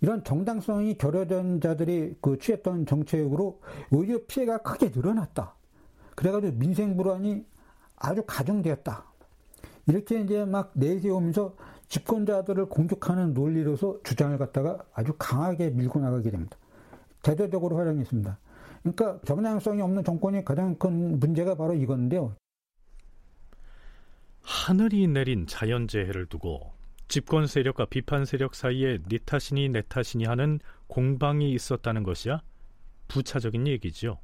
이런 0.00 0.22
정당성이 0.22 0.96
결여된 0.96 1.60
자들이 1.60 2.16
그 2.20 2.38
취했던 2.38 2.86
정책으로 2.86 3.60
오히려 3.90 4.20
피해가 4.26 4.58
크게 4.58 4.90
늘어났다. 4.94 5.54
그래가지고 6.14 6.56
민생 6.58 6.96
불안이 6.96 7.44
아주 7.96 8.22
가중되었다. 8.26 9.04
이렇게 9.86 10.20
이제 10.20 10.44
막 10.44 10.72
내세우면서 10.74 11.56
집권자들을 11.88 12.66
공격하는 12.66 13.34
논리로서 13.34 13.98
주장을 14.04 14.36
갖다가 14.36 14.78
아주 14.92 15.14
강하게 15.18 15.70
밀고 15.70 16.00
나가게 16.00 16.30
됩니다. 16.30 16.56
대대적으로 17.22 17.76
활용했습니다. 17.76 18.38
그러니까 18.82 19.20
정당성이 19.24 19.82
없는 19.82 20.04
정권이 20.04 20.44
가장 20.44 20.76
큰 20.76 21.18
문제가 21.18 21.56
바로 21.56 21.74
이건데요. 21.74 22.34
하늘이 24.42 25.08
내린 25.08 25.46
자연재해를 25.46 26.26
두고 26.26 26.72
집권 27.08 27.46
세력과 27.46 27.86
비판 27.86 28.26
세력 28.26 28.54
사이에 28.54 28.98
네 29.08 29.18
탓이니 29.18 29.70
내 29.70 29.82
탓이니 29.82 30.24
하는 30.26 30.60
공방이 30.86 31.52
있었다는 31.52 32.02
것이야 32.02 32.42
부차적인 33.08 33.66
얘기죠. 33.66 34.20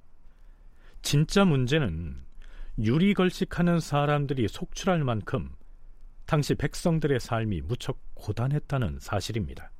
진짜 1.01 1.45
문제는 1.45 2.23
유리걸식하는 2.79 3.81
사람들이 3.81 4.49
속출할 4.49 5.03
만큼 5.03 5.51
당시 6.27 6.55
백성들의 6.55 7.21
삶이 7.21 7.63
무척 7.63 7.99
고단했다는 8.15 8.99
사실입니다. 9.01 9.71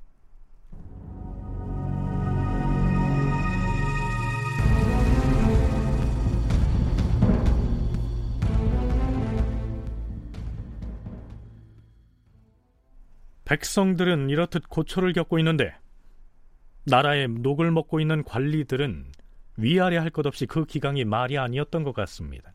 백성들은 13.45 14.31
이렇듯 14.31 14.69
고초를 14.69 15.13
겪고 15.13 15.39
있는데 15.39 15.75
나라의 16.87 17.29
녹을 17.29 17.71
먹고 17.71 18.01
있는 18.01 18.25
관리들은 18.25 19.13
위아래 19.57 19.97
할 19.97 20.11
것 20.11 20.27
없이 20.27 20.47
그 20.47 20.65
기강이 20.65 21.05
말이 21.05 21.39
아니었던 21.39 21.85
것 21.85 21.93
같습니다. 21.95 22.53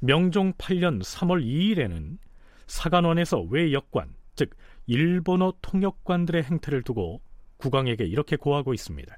명종 0.00 0.54
8년 0.54 1.02
3월 1.02 1.44
2일에는 1.44 2.18
사관원에서 2.66 3.40
외역관, 3.42 4.14
즉 4.34 4.50
일본어 4.86 5.54
통역관들의 5.62 6.42
행태를 6.42 6.82
두고 6.82 7.22
국왕에게 7.58 8.04
이렇게 8.04 8.36
고하고 8.36 8.74
있습니다. 8.74 9.16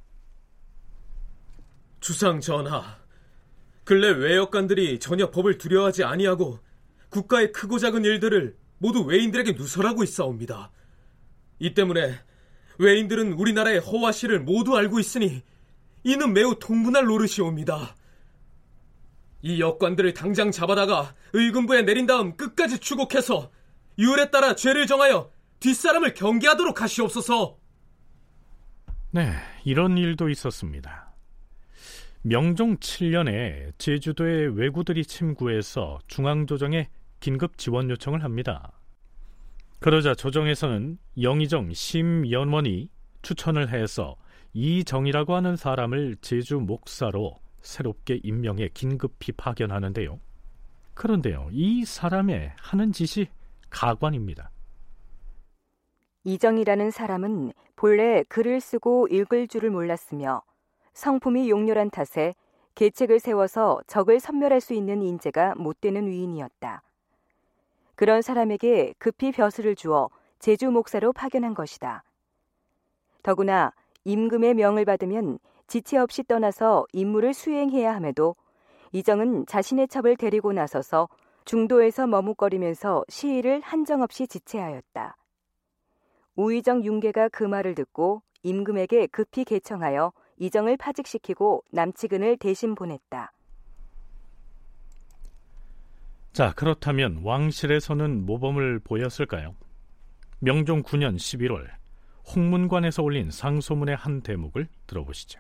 주상 2.00 2.40
전하, 2.40 2.98
근래 3.84 4.10
외역관들이 4.10 4.98
전혀 4.98 5.30
법을 5.30 5.56
두려워하지 5.56 6.04
아니하고 6.04 6.58
국가의 7.08 7.52
크고 7.52 7.78
작은 7.78 8.04
일들을 8.04 8.56
모두 8.84 9.00
외인들에게 9.00 9.52
누설하고 9.52 10.04
있사옵니다. 10.04 10.70
이 11.58 11.72
때문에 11.72 12.20
외인들은 12.78 13.32
우리나라의 13.32 13.78
허와 13.78 14.12
시를 14.12 14.40
모두 14.40 14.76
알고 14.76 15.00
있으니 15.00 15.42
이는 16.02 16.34
매우 16.34 16.58
통분할 16.58 17.06
노릇이옵니다. 17.06 17.96
이 19.40 19.58
역관들을 19.58 20.12
당장 20.12 20.50
잡아다가 20.50 21.14
의금부에 21.32 21.80
내린 21.82 22.04
다음 22.04 22.36
끝까지 22.36 22.78
추곡해서 22.78 23.50
율에 23.98 24.30
따라 24.30 24.54
죄를 24.54 24.86
정하여 24.86 25.30
뒷사람을 25.60 26.12
경계하도록 26.12 26.82
하시옵소서. 26.82 27.56
네, 29.12 29.32
이런 29.64 29.96
일도 29.96 30.28
있었습니다. 30.28 31.14
명종 32.20 32.76
7년에 32.80 33.78
제주도의 33.78 34.54
왜구들이 34.58 35.06
침구해서 35.06 36.00
중앙조정에 36.06 36.90
긴급 37.20 37.58
지원 37.58 37.90
요청을 37.90 38.22
합니다. 38.22 38.72
그러자 39.80 40.14
조정에서는 40.14 40.98
영의정 41.20 41.72
심연원이 41.72 42.88
추천을 43.22 43.70
해서 43.70 44.16
이정이라고 44.52 45.34
하는 45.34 45.56
사람을 45.56 46.16
제주 46.20 46.60
목사로 46.60 47.36
새롭게 47.60 48.20
임명해 48.22 48.70
긴급히 48.74 49.32
파견하는데요. 49.32 50.20
그런데요, 50.94 51.48
이 51.50 51.84
사람의 51.84 52.52
하는 52.58 52.92
짓이 52.92 53.28
가관입니다. 53.68 54.50
이정이라는 56.24 56.90
사람은 56.90 57.52
본래 57.76 58.22
글을 58.28 58.60
쓰고 58.60 59.08
읽을 59.08 59.48
줄을 59.48 59.70
몰랐으며 59.70 60.42
성품이 60.94 61.50
용렬한 61.50 61.90
탓에 61.90 62.34
계책을 62.76 63.20
세워서 63.20 63.82
적을 63.86 64.20
섬멸할 64.20 64.60
수 64.60 64.72
있는 64.74 65.02
인재가 65.02 65.54
못 65.56 65.80
되는 65.80 66.06
위인이었다. 66.06 66.82
그런 67.96 68.22
사람에게 68.22 68.94
급히 68.98 69.32
벼슬을 69.32 69.74
주어 69.74 70.10
제주 70.38 70.70
목사로 70.70 71.12
파견한 71.12 71.54
것이다. 71.54 72.02
더구나 73.22 73.72
임금의 74.04 74.54
명을 74.54 74.84
받으면 74.84 75.38
지체 75.66 75.96
없이 75.96 76.22
떠나서 76.22 76.86
임무를 76.92 77.32
수행해야 77.32 77.94
함에도 77.94 78.36
이정은 78.92 79.46
자신의 79.46 79.88
첩을 79.88 80.16
데리고 80.16 80.52
나서서 80.52 81.08
중도에서 81.44 82.06
머뭇거리면서 82.06 83.04
시위를 83.08 83.60
한정없이 83.60 84.26
지체하였다. 84.26 85.16
우의정 86.36 86.84
윤계가 86.84 87.28
그 87.28 87.44
말을 87.44 87.74
듣고 87.74 88.22
임금에게 88.42 89.06
급히 89.08 89.44
개청하여 89.44 90.12
이정을 90.38 90.76
파직시키고 90.76 91.64
남치근을 91.70 92.36
대신 92.36 92.74
보냈다. 92.74 93.32
자, 96.34 96.52
그렇다면 96.56 97.20
왕실에서는 97.22 98.26
모범을 98.26 98.80
보였을까요? 98.80 99.54
명종 100.40 100.82
9년 100.82 101.14
11월 101.14 101.70
홍문관에서 102.34 103.04
올린 103.04 103.30
상소문의 103.30 103.94
한 103.94 104.20
대목을 104.20 104.66
들어보시죠. 104.88 105.38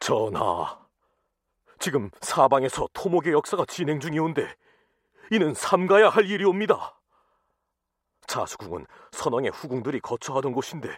전하, 0.00 0.80
지금 1.78 2.10
사방에서 2.20 2.88
토목의 2.92 3.34
역사가 3.34 3.64
진행 3.66 4.00
중이온데 4.00 4.52
이는 5.30 5.54
삼가야 5.54 6.08
할 6.08 6.28
일이옵니다. 6.28 7.00
자수궁은 8.26 8.84
선왕의 9.12 9.52
후궁들이 9.52 10.00
거처하던 10.00 10.54
곳인데 10.54 10.88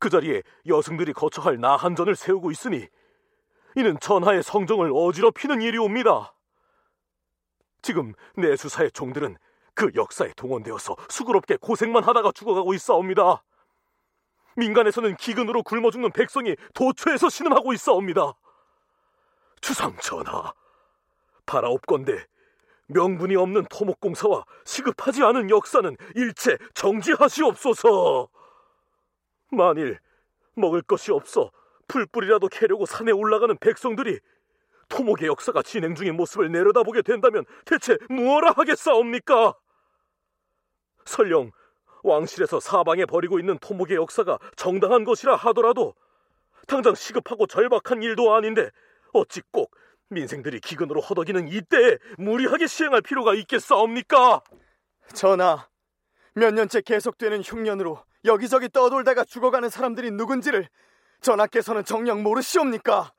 그 0.00 0.10
자리에 0.10 0.42
여승들이 0.66 1.12
거처할 1.12 1.60
나한전을 1.60 2.16
세우고 2.16 2.50
있으니 2.50 2.88
이는 3.76 3.96
전하의 4.00 4.42
성정을 4.42 4.90
어지럽히는 4.92 5.62
일이옵니다. 5.62 6.32
지금 7.86 8.14
내 8.34 8.56
수사의 8.56 8.90
종들은 8.90 9.36
그 9.72 9.92
역사에 9.94 10.32
동원되어서 10.34 10.96
수고롭게 11.08 11.56
고생만 11.60 12.02
하다가 12.02 12.32
죽어가고 12.32 12.74
있사옵니다. 12.74 13.44
민간에서는 14.56 15.14
기근으로 15.14 15.62
굶어 15.62 15.92
죽는 15.92 16.10
백성이 16.10 16.56
도처에서 16.74 17.28
신음하고 17.28 17.72
있사옵니다. 17.74 18.32
주상 19.60 19.96
전하, 20.02 20.52
바라옵건대 21.46 22.26
명분이 22.88 23.36
없는 23.36 23.66
토목공사와 23.70 24.46
시급하지 24.64 25.22
않은 25.22 25.50
역사는 25.50 25.96
일체 26.16 26.58
정지하시옵소서. 26.74 28.28
만일 29.52 30.00
먹을 30.56 30.82
것이 30.82 31.12
없어 31.12 31.52
풀뿌리라도 31.86 32.48
캐려고 32.48 32.84
산에 32.84 33.12
올라가는 33.12 33.56
백성들이 33.56 34.18
토목의 34.88 35.28
역사가 35.28 35.62
진행 35.62 35.94
중인 35.94 36.16
모습을 36.16 36.50
내려다보게 36.50 37.02
된다면 37.02 37.44
대체 37.64 37.96
무엇라 38.08 38.52
하겠사옵니까? 38.52 39.54
설령 41.04 41.50
왕실에서 42.02 42.60
사방에 42.60 43.04
벌이고 43.04 43.38
있는 43.38 43.58
토목의 43.58 43.96
역사가 43.96 44.38
정당한 44.56 45.04
것이라 45.04 45.36
하더라도 45.36 45.94
당장 46.66 46.94
시급하고 46.94 47.46
절박한 47.46 48.02
일도 48.02 48.34
아닌데 48.34 48.70
어찌 49.12 49.40
꼭 49.50 49.72
민생들이 50.08 50.60
기근으로 50.60 51.00
허덕이는 51.00 51.48
이때에 51.48 51.98
무리하게 52.18 52.66
시행할 52.66 53.02
필요가 53.02 53.34
있겠사옵니까? 53.34 54.42
전하, 55.14 55.68
몇 56.34 56.54
년째 56.54 56.80
계속되는 56.80 57.42
흉년으로 57.42 58.04
여기저기 58.24 58.68
떠돌다가 58.68 59.24
죽어가는 59.24 59.68
사람들이 59.68 60.10
누군지를 60.12 60.68
전하께서는 61.20 61.84
정녕 61.84 62.22
모르시옵니까? 62.22 63.12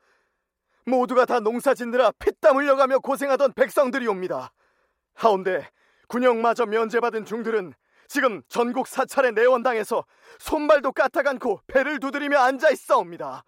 모두가 0.88 1.24
다 1.24 1.40
농사 1.40 1.74
짓느라 1.74 2.10
피땀 2.18 2.56
흘려가며 2.56 2.98
고생하던 3.00 3.52
백성들이옵니다. 3.52 4.52
하운데 5.14 5.68
군역마저 6.08 6.66
면제받은 6.66 7.24
중들은 7.24 7.74
지금 8.08 8.42
전국 8.48 8.88
사찰의 8.88 9.32
내원당에서 9.32 10.04
손발도 10.38 10.92
까딱 10.92 11.26
않고 11.26 11.60
배를 11.66 12.00
두드리며 12.00 12.38
앉아 12.38 12.70
있사옵니다. 12.70 13.44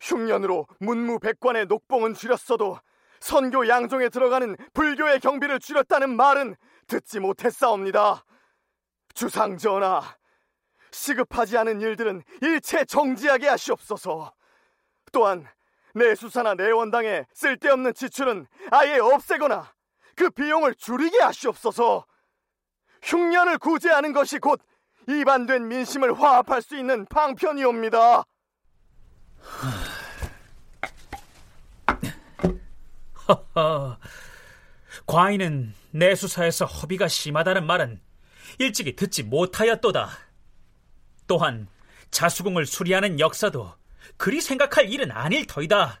흉년으로 0.00 0.66
문무백관의 0.80 1.66
녹봉은 1.66 2.14
줄였어도 2.14 2.78
선교 3.20 3.66
양종에 3.66 4.10
들어가는 4.10 4.56
불교의 4.74 5.20
경비를 5.20 5.58
줄였다는 5.60 6.14
말은 6.14 6.56
듣지 6.86 7.20
못했사옵니다. 7.20 8.22
주상 9.14 9.56
전하, 9.56 10.02
시급하지 10.90 11.56
않은 11.56 11.80
일들은 11.80 12.22
일체 12.42 12.84
정지하게 12.84 13.48
하시옵소서. 13.48 14.34
또한 15.10 15.48
내 15.94 16.14
수사나 16.14 16.54
내 16.54 16.70
원당에 16.70 17.24
쓸데없는 17.34 17.94
지출은 17.94 18.46
아예 18.70 18.98
없애거나 18.98 19.72
그 20.16 20.30
비용을 20.30 20.74
줄이게 20.74 21.18
하시옵소서. 21.20 22.04
흉년을 23.02 23.58
구제하는 23.58 24.12
것이 24.12 24.38
곧 24.38 24.60
이반된 25.08 25.68
민심을 25.68 26.18
화합할 26.18 26.62
수 26.62 26.76
있는 26.76 27.06
방편이옵니다. 27.06 28.24
허허, 33.28 33.98
과인은 35.06 35.74
내 35.92 36.14
수사에서 36.14 36.64
허비가 36.64 37.08
심하다는 37.08 37.66
말은 37.66 38.00
일찍이 38.58 38.96
듣지 38.96 39.22
못하였도다. 39.22 40.08
또한 41.26 41.68
자수궁을 42.10 42.66
수리하는 42.66 43.20
역사도 43.20 43.72
그리 44.16 44.40
생각할 44.40 44.90
일은 44.90 45.10
아닐 45.10 45.46
터이다. 45.46 46.00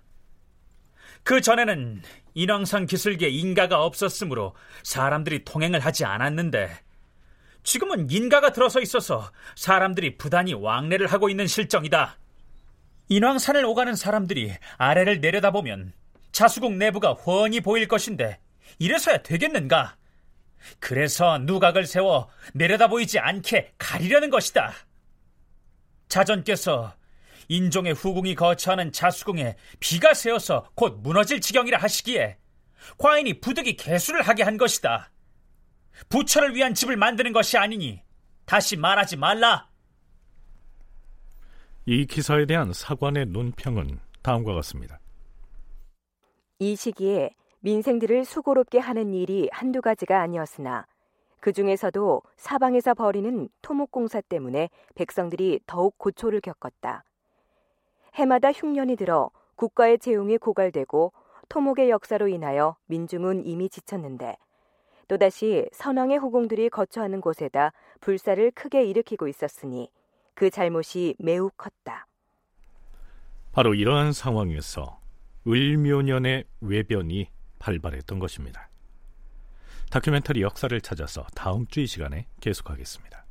그 1.22 1.40
전에는 1.40 2.02
인왕산 2.34 2.86
기슭에 2.86 3.28
인가가 3.28 3.82
없었으므로 3.82 4.54
사람들이 4.82 5.44
통행을 5.44 5.80
하지 5.80 6.04
않았는데 6.04 6.70
지금은 7.62 8.10
인가가 8.10 8.52
들어서 8.52 8.80
있어서 8.80 9.30
사람들이 9.56 10.18
부단히 10.18 10.52
왕래를 10.52 11.06
하고 11.06 11.28
있는 11.30 11.46
실정이다. 11.46 12.18
인왕산을 13.08 13.64
오가는 13.64 13.94
사람들이 13.94 14.52
아래를 14.76 15.20
내려다보면 15.20 15.92
자수궁 16.32 16.78
내부가 16.78 17.12
훤히 17.12 17.60
보일 17.60 17.88
것인데 17.88 18.38
이래서야 18.78 19.18
되겠는가? 19.18 19.96
그래서 20.78 21.38
누각을 21.38 21.86
세워 21.86 22.28
내려다 22.52 22.88
보이지 22.88 23.18
않게 23.18 23.74
가리려는 23.78 24.30
것이다. 24.30 24.72
자전께서 26.08 26.94
인종의 27.48 27.94
후궁이 27.94 28.34
거처하는 28.34 28.92
자수궁에 28.92 29.56
비가 29.80 30.14
새어서 30.14 30.68
곧 30.74 31.00
무너질 31.02 31.40
지경이라 31.40 31.78
하시기에 31.78 32.38
과인이 32.98 33.40
부득이 33.40 33.76
개수를 33.76 34.22
하게 34.22 34.42
한 34.42 34.56
것이다. 34.56 35.10
부처를 36.08 36.54
위한 36.54 36.74
집을 36.74 36.96
만드는 36.96 37.32
것이 37.32 37.56
아니니 37.56 38.02
다시 38.44 38.76
말하지 38.76 39.16
말라. 39.16 39.68
이 41.86 42.06
기사에 42.06 42.46
대한 42.46 42.72
사관의 42.72 43.26
논평은 43.26 44.00
다음과 44.22 44.54
같습니다. 44.54 44.98
이 46.58 46.76
시기에 46.76 47.30
민생들을 47.60 48.24
수고롭게 48.24 48.78
하는 48.78 49.12
일이 49.12 49.48
한두 49.52 49.80
가지가 49.80 50.20
아니었으나 50.20 50.86
그 51.40 51.52
중에서도 51.52 52.22
사방에서 52.36 52.94
벌이는 52.94 53.50
토목공사 53.60 54.22
때문에 54.22 54.70
백성들이 54.94 55.60
더욱 55.66 55.98
고초를 55.98 56.40
겪었다. 56.40 57.04
해마다 58.14 58.52
흉년이 58.52 58.96
들어 58.96 59.30
국가의 59.56 59.98
재용이 59.98 60.38
고갈되고 60.38 61.12
토목의 61.48 61.90
역사로 61.90 62.28
인하여 62.28 62.76
민중은 62.86 63.44
이미 63.46 63.68
지쳤는데 63.68 64.36
또다시 65.08 65.68
선왕의 65.72 66.18
후궁들이 66.18 66.70
거처하는 66.70 67.20
곳에다 67.20 67.72
불사를 68.00 68.50
크게 68.52 68.84
일으키고 68.84 69.28
있었으니 69.28 69.90
그 70.34 70.50
잘못이 70.50 71.16
매우 71.18 71.50
컸다. 71.56 72.06
바로 73.52 73.74
이러한 73.74 74.12
상황에서 74.12 74.98
을묘년의 75.46 76.44
외변이 76.60 77.28
발발했던 77.58 78.18
것입니다. 78.18 78.68
다큐멘터리 79.90 80.42
역사를 80.42 80.80
찾아서 80.80 81.24
다음 81.34 81.66
주 81.66 81.80
이 81.80 81.86
시간에 81.86 82.26
계속하겠습니다. 82.40 83.23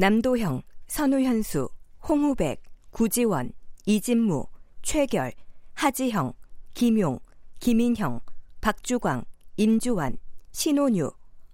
남도형, 0.00 0.62
선우현수, 0.86 1.68
홍우백, 2.08 2.62
구지원, 2.90 3.52
이진무, 3.84 4.46
최결, 4.80 5.34
하지형, 5.74 6.32
김용, 6.72 7.18
김인형, 7.58 8.20
박주광, 8.62 9.26
임주환, 9.58 10.16
신혼유, 10.52 11.10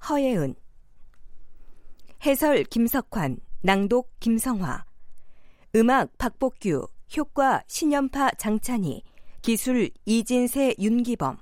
허예은. 0.08 0.54
해설 2.24 2.62
김석환, 2.62 3.40
낭독 3.62 4.12
김성화. 4.20 4.84
음악 5.74 6.16
박복규, 6.16 6.86
효과 7.16 7.64
신연파 7.66 8.30
장찬희, 8.38 9.02
기술 9.42 9.90
이진세 10.04 10.76
윤기범 10.78 11.38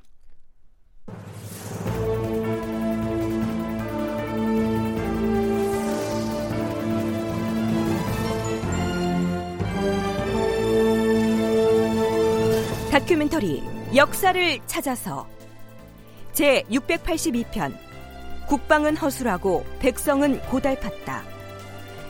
다큐멘터리 12.95 13.61
역사를 13.97 14.61
찾아서 14.67 15.27
제 16.33 16.63
682편 16.71 17.77
국방은 18.47 18.97
허술하고 18.97 19.67
백성은 19.81 20.41
고달팠다. 20.43 21.23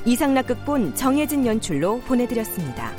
이상락 0.05 0.47
극본 0.49 0.95
정혜진 0.95 1.47
연출로 1.47 2.01
보내드렸습니다. 2.01 2.93